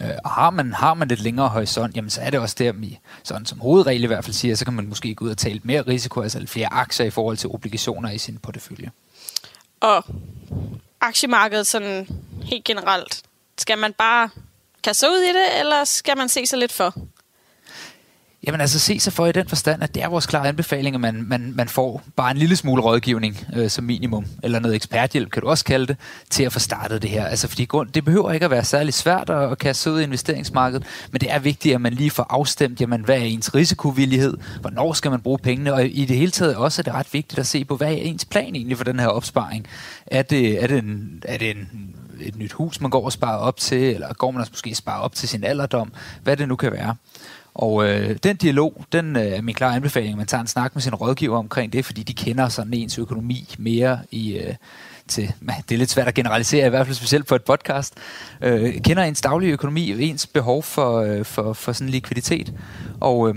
Øh, 0.02 0.10
og 0.24 0.30
har 0.30 0.50
man, 0.50 0.72
har 0.72 0.94
man 0.94 1.08
lidt 1.08 1.20
længere 1.20 1.48
horisont, 1.48 1.96
jamen 1.96 2.10
så 2.10 2.20
er 2.20 2.30
det 2.30 2.40
også 2.40 2.56
der, 2.58 2.72
vi 2.72 2.98
sådan 3.22 3.46
som 3.46 3.60
hovedregel 3.60 4.04
i 4.04 4.06
hvert 4.06 4.24
fald 4.24 4.34
siger, 4.34 4.54
så 4.54 4.64
kan 4.64 4.74
man 4.74 4.88
måske 4.88 5.14
gå 5.14 5.24
ud 5.24 5.30
og 5.30 5.38
tage 5.38 5.52
lidt 5.52 5.64
mere 5.64 5.82
risiko, 5.82 6.20
altså 6.20 6.38
lidt 6.38 6.50
flere 6.50 6.72
aktier 6.72 7.06
i 7.06 7.10
forhold 7.10 7.36
til 7.36 7.50
obligationer 7.50 8.10
i 8.10 8.18
sin 8.18 8.38
portefølje. 8.38 8.90
Og 9.80 10.04
aktiemarkedet 11.00 11.66
sådan 11.66 12.08
helt 12.42 12.64
generelt, 12.64 13.22
skal 13.58 13.78
man 13.78 13.92
bare 13.92 14.30
kaste 14.82 15.06
ud 15.10 15.18
i 15.18 15.28
det, 15.28 15.60
eller 15.60 15.84
skal 15.84 16.16
man 16.16 16.28
se 16.28 16.46
sig 16.46 16.58
lidt 16.58 16.72
for? 16.72 16.94
Jamen 18.46 18.60
altså 18.60 18.78
se 18.78 19.00
sig 19.00 19.12
for 19.12 19.26
i 19.26 19.32
den 19.32 19.48
forstand, 19.48 19.82
at 19.82 19.94
det 19.94 20.02
er 20.02 20.08
vores 20.08 20.26
klare 20.26 20.48
anbefaling, 20.48 20.94
at 20.94 21.00
man, 21.00 21.24
man, 21.28 21.52
man 21.56 21.68
får 21.68 22.02
bare 22.16 22.30
en 22.30 22.36
lille 22.36 22.56
smule 22.56 22.82
rådgivning 22.82 23.46
øh, 23.56 23.70
som 23.70 23.84
minimum, 23.84 24.26
eller 24.42 24.58
noget 24.58 24.74
eksperthjælp, 24.74 25.30
kan 25.30 25.42
du 25.42 25.48
også 25.48 25.64
kalde 25.64 25.86
det, 25.86 25.96
til 26.30 26.42
at 26.42 26.52
få 26.52 26.58
startet 26.58 27.02
det 27.02 27.10
her. 27.10 27.26
Altså 27.26 27.48
fordi 27.48 27.64
grund, 27.64 27.88
det 27.92 28.04
behøver 28.04 28.32
ikke 28.32 28.44
at 28.44 28.50
være 28.50 28.64
særlig 28.64 28.94
svært 28.94 29.30
at, 29.30 29.50
at 29.52 29.58
kaste 29.58 29.92
ud 29.92 30.00
i 30.00 30.02
investeringsmarkedet, 30.02 30.86
men 31.12 31.20
det 31.20 31.32
er 31.32 31.38
vigtigt, 31.38 31.74
at 31.74 31.80
man 31.80 31.92
lige 31.92 32.10
får 32.10 32.26
afstemt, 32.30 32.80
jamen, 32.80 33.04
hvad 33.04 33.16
er 33.16 33.24
ens 33.24 33.54
risikovillighed, 33.54 34.36
hvornår 34.60 34.92
skal 34.92 35.10
man 35.10 35.20
bruge 35.20 35.38
pengene, 35.38 35.72
og 35.74 35.86
i 35.86 36.04
det 36.04 36.16
hele 36.16 36.30
taget 36.30 36.56
også 36.56 36.82
er 36.82 36.84
det 36.84 36.94
ret 36.94 37.08
vigtigt 37.12 37.38
at 37.38 37.46
se 37.46 37.64
på, 37.64 37.76
hvad 37.76 37.88
er 37.88 37.96
ens 37.96 38.24
plan 38.24 38.54
egentlig 38.54 38.76
for 38.76 38.84
den 38.84 39.00
her 39.00 39.06
opsparing. 39.06 39.66
Er 40.06 40.22
det, 40.22 40.62
er 40.62 40.66
det, 40.66 40.78
en, 40.78 41.22
er 41.24 41.38
det 41.38 41.50
en, 41.50 41.94
et 42.20 42.36
nyt 42.36 42.52
hus, 42.52 42.80
man 42.80 42.90
går 42.90 43.04
og 43.04 43.12
sparer 43.12 43.38
op 43.38 43.56
til, 43.56 43.94
eller 43.94 44.12
går 44.12 44.30
man 44.30 44.40
også 44.40 44.52
måske 44.52 44.74
spare 44.74 45.00
op 45.00 45.14
til 45.14 45.28
sin 45.28 45.44
alderdom, 45.44 45.92
hvad 46.22 46.36
det 46.36 46.48
nu 46.48 46.56
kan 46.56 46.72
være. 46.72 46.96
Og 47.58 47.88
øh, 47.88 48.16
den 48.22 48.36
dialog, 48.36 48.84
den 48.92 49.16
øh, 49.16 49.22
er 49.22 49.42
min 49.42 49.54
klare 49.54 49.76
anbefaling, 49.76 50.12
at 50.12 50.18
man 50.18 50.26
tager 50.26 50.40
en 50.40 50.46
snak 50.46 50.74
med 50.74 50.82
sin 50.82 50.94
rådgiver 50.94 51.38
omkring 51.38 51.72
det, 51.72 51.84
fordi 51.84 52.02
de 52.02 52.14
kender 52.14 52.48
sådan 52.48 52.74
ens 52.74 52.98
økonomi 52.98 53.54
mere 53.58 53.98
i... 54.10 54.38
Øh, 54.38 54.54
til, 55.08 55.32
det 55.68 55.74
er 55.74 55.78
lidt 55.78 55.90
svært 55.90 56.08
at 56.08 56.14
generalisere, 56.14 56.66
i 56.66 56.70
hvert 56.70 56.86
fald 56.86 56.96
specielt 56.96 57.26
på 57.26 57.34
et 57.34 57.44
podcast, 57.44 57.94
øh, 58.40 58.80
kender 58.80 59.02
ens 59.02 59.20
daglige 59.20 59.52
økonomi, 59.52 60.08
ens 60.10 60.26
behov 60.26 60.62
for, 60.62 61.00
øh, 61.00 61.24
for, 61.24 61.52
for 61.52 61.72
sådan 61.72 61.88
likviditet. 61.88 62.52
Og, 63.00 63.28
øh, 63.28 63.34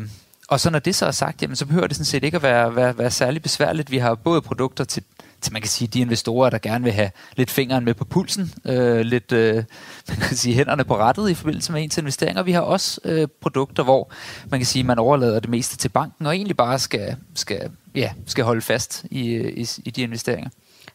og 0.48 0.60
så 0.60 0.70
når 0.70 0.80
det 0.80 0.96
så 0.96 1.06
er 1.06 1.12
sagt, 1.12 1.42
jamen, 1.42 1.56
så 1.56 1.66
behøver 1.66 1.88
det 1.88 1.96
sådan 1.96 2.06
set 2.06 2.24
ikke 2.24 2.36
at 2.36 2.44
være, 2.44 2.76
være, 2.76 2.98
være 2.98 3.12
særlig 3.12 3.42
besværligt. 3.42 3.92
Vi 3.92 3.98
har 3.98 4.16
både 4.16 4.42
produkter 4.42 4.84
til 4.84 5.04
så 5.42 5.54
man 5.54 5.62
kan 5.62 5.70
sige, 5.70 5.88
de 5.88 6.00
investorer, 6.00 6.50
der 6.50 6.58
gerne 6.58 6.84
vil 6.84 6.94
have 6.94 7.12
lidt 7.36 7.52
fingeren 7.52 7.86
med 7.86 7.94
på 7.94 8.06
pulsen, 8.06 8.54
øh, 8.66 9.00
lidt 9.00 9.32
øh, 9.32 9.56
man 10.08 10.18
kan 10.28 10.38
sige, 10.38 10.56
hænderne 10.56 10.84
på 10.84 10.98
rettet 10.98 11.30
i 11.30 11.34
forbindelse 11.34 11.72
med 11.72 11.84
ens 11.84 11.98
investeringer. 11.98 12.44
Vi 12.44 12.52
har 12.52 12.62
også 12.62 13.02
øh, 13.04 13.28
produkter, 13.42 13.84
hvor 13.84 14.12
man 14.50 14.60
kan 14.60 14.68
sige, 14.68 14.84
man 14.84 15.00
overlader 15.00 15.40
det 15.40 15.50
meste 15.50 15.78
til 15.78 15.90
banken, 15.90 16.26
og 16.26 16.36
egentlig 16.36 16.58
bare 16.58 16.80
skal, 16.80 17.16
skal, 17.36 17.72
ja, 17.96 18.12
skal 18.26 18.44
holde 18.44 18.62
fast 18.62 19.06
i, 19.12 19.30
øh, 19.30 19.54
i, 19.58 19.68
i 19.86 19.92
de 19.92 20.02
investeringer. 20.02 20.50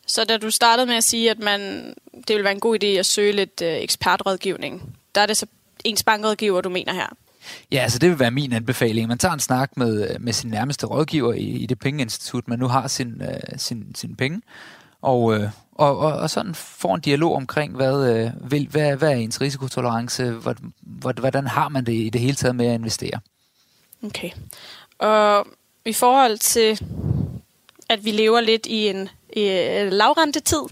Så 0.06 0.24
da 0.24 0.36
du 0.36 0.50
startede 0.50 0.86
med 0.86 0.94
at 0.94 1.04
sige, 1.04 1.30
at 1.30 1.38
man, 1.38 1.60
det 2.14 2.28
ville 2.28 2.44
være 2.44 2.52
en 2.52 2.60
god 2.60 2.78
idé 2.84 2.86
at 2.86 3.06
søge 3.06 3.32
lidt 3.32 3.62
øh, 3.62 3.76
ekspertrådgivning, 3.76 4.96
der 5.14 5.20
er 5.20 5.26
det 5.26 5.36
så 5.36 5.46
ens 5.84 6.02
bankrådgiver, 6.02 6.60
du 6.60 6.68
mener 6.68 6.92
her? 6.92 7.16
Ja, 7.72 7.78
altså 7.78 7.98
det 7.98 8.10
vil 8.10 8.18
være 8.18 8.30
min 8.30 8.52
anbefaling. 8.52 9.08
Man 9.08 9.18
tager 9.18 9.34
en 9.34 9.40
snak 9.40 9.76
med, 9.76 10.10
øh, 10.10 10.16
med 10.20 10.32
sin 10.32 10.50
nærmeste 10.50 10.86
rådgiver 10.86 11.32
i, 11.32 11.44
i 11.44 11.66
det 11.66 11.78
pengeinstitut, 11.78 12.48
man 12.48 12.58
nu 12.58 12.66
har 12.66 12.88
sin, 12.88 13.14
uh, 13.20 13.58
sin, 13.58 13.94
sin 13.94 14.16
penge, 14.16 14.42
og, 15.02 15.22
uh, 15.22 15.42
og, 15.72 15.98
og, 15.98 16.12
og 16.12 16.30
sådan 16.30 16.54
får 16.54 16.94
en 16.94 17.00
dialog 17.00 17.34
omkring, 17.34 17.76
hvad, 17.76 18.24
uh, 18.24 18.50
vil, 18.50 18.68
hvad, 18.70 18.96
hvad 18.96 19.10
er 19.10 19.16
ens 19.16 19.40
risikotolerance, 19.40 20.30
hvordan, 20.30 20.72
hvordan 20.80 21.46
har 21.46 21.68
man 21.68 21.86
det 21.86 21.92
i 21.92 22.10
det 22.10 22.20
hele 22.20 22.34
taget 22.34 22.56
med 22.56 22.66
at 22.66 22.74
investere. 22.74 23.20
Okay. 24.02 24.30
Og 24.98 25.46
i 25.84 25.92
forhold 25.92 26.38
til, 26.38 26.80
at 27.88 28.04
vi 28.04 28.10
lever 28.10 28.40
lidt 28.40 28.66
i 28.66 28.88
en 28.88 29.08
i 29.36 29.48
lavrentetid, 29.90 30.62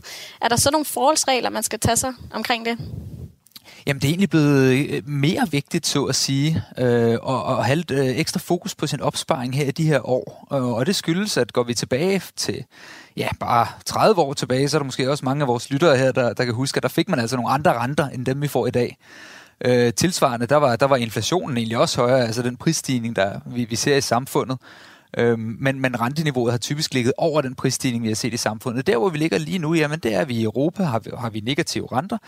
er 0.41 0.49
der 0.49 0.57
så 0.57 0.71
nogle 0.71 0.85
forholdsregler, 0.85 1.51
man 1.51 1.63
skal 1.63 1.81
tage 1.81 1.97
sig 1.97 2.15
omkring 2.33 2.67
det? 2.67 2.79
Jamen, 3.87 4.01
det 4.01 4.09
er 4.09 4.11
egentlig 4.11 4.31
blevet 4.31 4.91
øh, 4.91 5.09
mere 5.09 5.47
vigtigt, 5.51 5.87
så 5.87 6.05
at 6.05 6.15
sige, 6.15 6.63
øh, 6.79 7.13
at, 7.13 7.59
at 7.59 7.65
have 7.65 7.77
lidt 7.77 7.91
øh, 7.91 8.07
ekstra 8.07 8.41
fokus 8.41 8.75
på 8.75 8.87
sin 8.87 9.01
opsparing 9.01 9.57
her 9.57 9.65
i 9.65 9.71
de 9.71 9.87
her 9.87 10.09
år. 10.09 10.49
Øh, 10.53 10.65
og 10.65 10.87
det 10.87 10.97
skyldes, 10.97 11.37
at 11.37 11.53
går 11.53 11.63
vi 11.63 11.75
tilbage 11.75 12.23
til 12.37 12.65
ja, 13.17 13.29
bare 13.41 13.67
30 13.87 14.21
år 14.21 14.33
tilbage, 14.33 14.69
så 14.69 14.77
er 14.77 14.79
der 14.79 14.85
måske 14.85 15.11
også 15.11 15.25
mange 15.25 15.43
af 15.43 15.49
vores 15.49 15.71
lyttere 15.71 15.97
her, 15.97 16.13
der, 16.13 16.33
der 16.33 16.45
kan 16.45 16.55
huske, 16.55 16.77
at 16.77 16.83
der 16.83 16.89
fik 16.89 17.09
man 17.09 17.19
altså 17.19 17.37
nogle 17.37 17.51
andre 17.51 17.79
renter, 17.79 18.09
end 18.09 18.27
dem 18.27 18.43
vi 18.43 18.49
får 18.49 18.67
i 18.67 18.71
dag. 18.71 18.97
Øh, 19.65 19.93
tilsvarende, 19.93 20.47
der 20.47 20.57
var, 20.57 20.77
der 20.77 20.87
var 20.87 20.97
inflationen 20.97 21.57
egentlig 21.57 21.79
også 21.79 22.01
højere, 22.01 22.27
altså 22.27 22.43
den 22.43 22.57
prisstigning, 22.57 23.17
der 23.17 23.41
vi, 23.47 23.65
vi 23.65 23.77
ser 23.77 23.97
i 23.97 24.01
samfundet. 24.01 24.59
Øh, 25.19 25.39
men, 25.39 25.81
men 25.81 26.01
renteniveauet 26.01 26.53
har 26.53 26.59
typisk 26.59 26.95
ligget 26.95 27.13
over 27.17 27.41
den 27.41 27.55
prisstigning, 27.55 28.03
vi 28.03 28.09
har 28.09 28.15
set 28.15 28.35
i 28.35 28.37
samfundet. 28.37 28.87
Der, 28.87 28.97
hvor 28.97 29.09
vi 29.09 29.19
ligger 29.19 29.39
lige 29.39 29.59
nu, 29.59 29.75
jamen 29.75 29.99
det 29.99 30.15
er, 30.15 30.21
at 30.21 30.29
vi 30.29 30.35
i 30.35 30.43
Europa 30.43 30.83
har, 30.83 31.03
har 31.19 31.31
vi 31.31 31.41
negative 31.41 31.89
renter, 31.93 32.19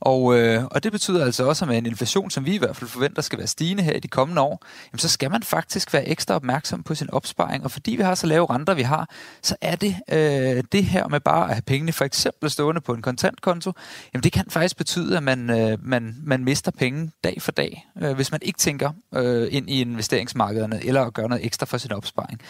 og, 0.00 0.38
øh, 0.38 0.64
og 0.64 0.82
det 0.82 0.92
betyder 0.92 1.24
altså 1.24 1.44
også, 1.44 1.64
at 1.64 1.68
med 1.68 1.78
en 1.78 1.86
inflation, 1.86 2.30
som 2.30 2.46
vi 2.46 2.54
i 2.54 2.58
hvert 2.58 2.76
fald 2.76 2.90
forventer 2.90 3.22
skal 3.22 3.38
være 3.38 3.46
stigende 3.46 3.82
her 3.82 3.92
i 3.92 4.00
de 4.00 4.08
kommende 4.08 4.42
år, 4.42 4.64
jamen 4.92 4.98
så 4.98 5.08
skal 5.08 5.30
man 5.30 5.42
faktisk 5.42 5.92
være 5.92 6.08
ekstra 6.08 6.34
opmærksom 6.34 6.82
på 6.82 6.94
sin 6.94 7.10
opsparing. 7.10 7.64
Og 7.64 7.70
fordi 7.70 7.90
vi 7.96 8.02
har 8.02 8.14
så 8.14 8.26
lave 8.26 8.46
renter, 8.50 8.74
vi 8.74 8.82
har, 8.82 9.08
så 9.42 9.56
er 9.60 9.76
det 9.76 9.96
øh, 10.12 10.64
det 10.72 10.84
her 10.84 11.08
med 11.08 11.20
bare 11.20 11.44
at 11.44 11.54
have 11.54 11.62
pengene 11.62 11.92
for 11.92 12.04
eksempel 12.04 12.50
stående 12.50 12.80
på 12.80 12.92
en 12.92 13.02
kontantkonto, 13.02 13.72
jamen 14.14 14.22
det 14.22 14.32
kan 14.32 14.44
faktisk 14.50 14.76
betyde, 14.76 15.16
at 15.16 15.22
man, 15.22 15.50
øh, 15.50 15.78
man, 15.82 16.16
man 16.22 16.44
mister 16.44 16.70
penge 16.70 17.10
dag 17.24 17.42
for 17.42 17.52
dag, 17.52 17.86
øh, 18.02 18.12
hvis 18.12 18.30
man 18.30 18.40
ikke 18.42 18.58
tænker 18.58 18.90
øh, 19.14 19.48
ind 19.50 19.70
i 19.70 19.80
investeringsmarkederne 19.80 20.84
eller 20.84 21.10
gør 21.10 21.26
noget 21.26 21.46
ekstra 21.46 21.66
for 21.66 21.78
sin 21.78 21.92
opsparing. 21.92 22.40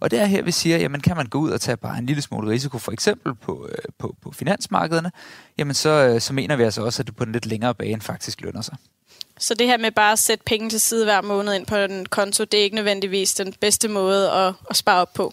Og 0.00 0.10
det 0.10 0.20
er 0.20 0.24
her, 0.24 0.42
vi 0.42 0.50
siger, 0.50 0.78
jamen 0.78 1.00
kan 1.00 1.16
man 1.16 1.26
gå 1.26 1.38
ud 1.38 1.50
og 1.50 1.60
tage 1.60 1.76
bare 1.76 1.98
en 1.98 2.06
lille 2.06 2.22
smule 2.22 2.50
risiko, 2.50 2.78
for 2.78 2.92
eksempel 2.92 3.34
på, 3.34 3.68
øh, 3.68 3.78
på, 3.98 4.16
på 4.22 4.32
finansmarkederne, 4.32 5.12
jamen 5.58 5.74
så, 5.74 5.90
øh, 5.90 6.20
så 6.20 6.32
mener 6.32 6.56
vi 6.56 6.62
altså 6.62 6.84
også, 6.84 7.02
at 7.02 7.06
det 7.06 7.16
på 7.16 7.24
en 7.24 7.32
lidt 7.32 7.46
længere 7.46 7.74
bane 7.74 8.00
faktisk 8.00 8.40
lønner 8.40 8.62
sig. 8.62 8.76
Så 9.38 9.54
det 9.54 9.66
her 9.66 9.78
med 9.78 9.90
bare 9.90 10.12
at 10.12 10.18
sætte 10.18 10.44
penge 10.46 10.70
til 10.70 10.80
side 10.80 11.04
hver 11.04 11.22
måned 11.22 11.54
ind 11.54 11.66
på 11.66 11.76
en 11.76 12.06
konto, 12.06 12.44
det 12.44 12.60
er 12.60 12.64
ikke 12.64 12.76
nødvendigvis 12.76 13.34
den 13.34 13.54
bedste 13.60 13.88
måde 13.88 14.30
at, 14.30 14.54
at 14.70 14.76
spare 14.76 15.00
op 15.00 15.12
på? 15.14 15.32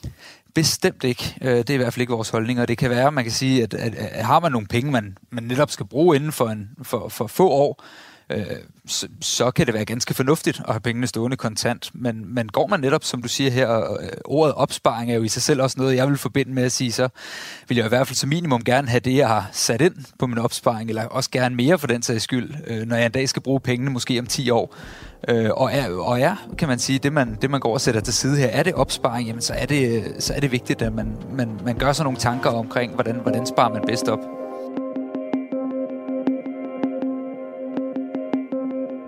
Bestemt 0.54 1.04
ikke. 1.04 1.36
Øh, 1.42 1.58
det 1.58 1.70
er 1.70 1.74
i 1.74 1.78
hvert 1.78 1.94
fald 1.94 2.02
ikke 2.02 2.14
vores 2.14 2.30
holdning, 2.30 2.62
og 2.62 2.68
det 2.68 2.78
kan 2.78 2.90
være, 2.90 3.12
man 3.12 3.24
kan 3.24 3.34
sige, 3.34 3.64
at, 3.64 3.74
at, 3.74 3.96
at 3.96 4.26
har 4.26 4.40
man 4.40 4.52
nogle 4.52 4.68
penge, 4.68 4.92
man, 4.92 5.18
man 5.30 5.44
netop 5.44 5.72
skal 5.72 5.86
bruge 5.86 6.16
inden 6.16 6.32
for, 6.32 6.48
en, 6.48 6.70
for, 6.84 7.10
for 7.10 7.28
få 7.28 7.50
år, 7.50 7.84
øh, 8.36 8.58
så, 8.88 9.08
så 9.22 9.52
kan 9.52 9.66
det 9.66 9.74
være 9.74 9.86
ganske 9.86 10.14
fornuftigt 10.14 10.60
at 10.60 10.74
have 10.74 10.80
pengene 10.80 11.08
stående 11.08 11.38
kontant. 11.38 11.90
Men, 11.94 12.34
men 12.34 12.50
går 12.50 12.68
man 12.68 12.80
netop, 12.80 13.04
som 13.04 13.22
du 13.22 13.28
siger 13.28 13.52
her, 13.52 13.68
og, 13.68 14.04
øh, 14.04 14.10
ordet 14.26 14.56
opsparing 14.56 15.12
er 15.12 15.16
jo 15.16 15.24
i 15.24 15.28
sig 15.28 15.42
selv 15.42 15.62
også 15.62 15.80
noget, 15.80 15.96
jeg 15.96 16.08
vil 16.08 16.18
forbinde 16.18 16.54
med 16.54 16.64
at 16.64 16.72
sige, 16.72 16.92
så 16.92 17.10
vil 17.68 17.78
jeg 17.78 17.86
i 17.86 17.90
hvert 17.90 18.08
fald 18.08 18.16
som 18.16 18.30
minimum 18.30 18.64
gerne 18.64 18.88
have 18.88 19.00
det, 19.00 19.16
jeg 19.16 19.28
har 19.28 19.50
sat 19.52 19.82
ind 19.82 19.96
på 20.20 20.28
min 20.28 20.38
opsparing, 20.38 20.90
eller 20.90 21.06
også 21.06 21.30
gerne 21.32 21.56
mere 21.56 21.80
for 21.80 21.88
den 21.88 22.02
sags 22.02 22.24
skyld, 22.24 22.54
øh, 22.68 22.88
når 22.88 22.96
jeg 22.96 23.06
en 23.06 23.12
dag 23.12 23.30
skal 23.30 23.42
bruge 23.42 23.60
pengene, 23.60 23.92
måske 23.92 24.20
om 24.20 24.26
10 24.26 24.50
år. 24.50 24.76
Øh, 25.28 25.50
og, 25.52 25.74
er, 25.74 25.90
og 25.90 26.20
er, 26.20 26.36
kan 26.58 26.68
man 26.68 26.80
sige, 26.80 27.00
det 27.00 27.14
man, 27.14 27.38
det 27.42 27.50
man 27.50 27.60
går 27.60 27.74
og 27.74 27.82
sætter 27.82 28.02
til 28.02 28.14
side 28.14 28.38
her, 28.38 28.48
er 28.48 28.64
det 28.64 28.74
opsparing, 28.74 29.28
jamen 29.28 29.42
så 29.42 29.54
er 29.54 29.66
det, 29.66 29.98
øh, 29.98 30.04
så 30.20 30.34
er 30.34 30.40
det 30.40 30.52
vigtigt, 30.52 30.82
at 30.82 30.94
man, 30.94 31.18
man, 31.34 31.60
man 31.66 31.78
gør 31.78 31.94
sig 31.94 32.04
nogle 32.04 32.20
tanker 32.20 32.50
omkring, 32.50 32.94
hvordan, 32.94 33.16
hvordan 33.16 33.46
sparer 33.46 33.74
man 33.74 33.84
bedst 33.88 34.08
op. 34.08 34.41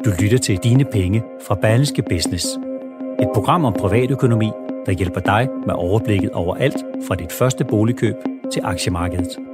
Du 0.05 0.11
lytter 0.21 0.37
til 0.37 0.57
Dine 0.57 0.85
Penge 0.85 1.23
fra 1.47 1.55
Berlingske 1.55 2.01
Business. 2.01 2.45
Et 3.19 3.27
program 3.33 3.65
om 3.65 3.73
privatøkonomi, 3.73 4.51
der 4.85 4.91
hjælper 4.91 5.19
dig 5.19 5.47
med 5.65 5.73
overblikket 5.73 6.31
over 6.31 6.55
alt 6.55 6.77
fra 7.07 7.15
dit 7.15 7.31
første 7.31 7.65
boligkøb 7.65 8.15
til 8.53 8.61
aktiemarkedet. 8.63 9.52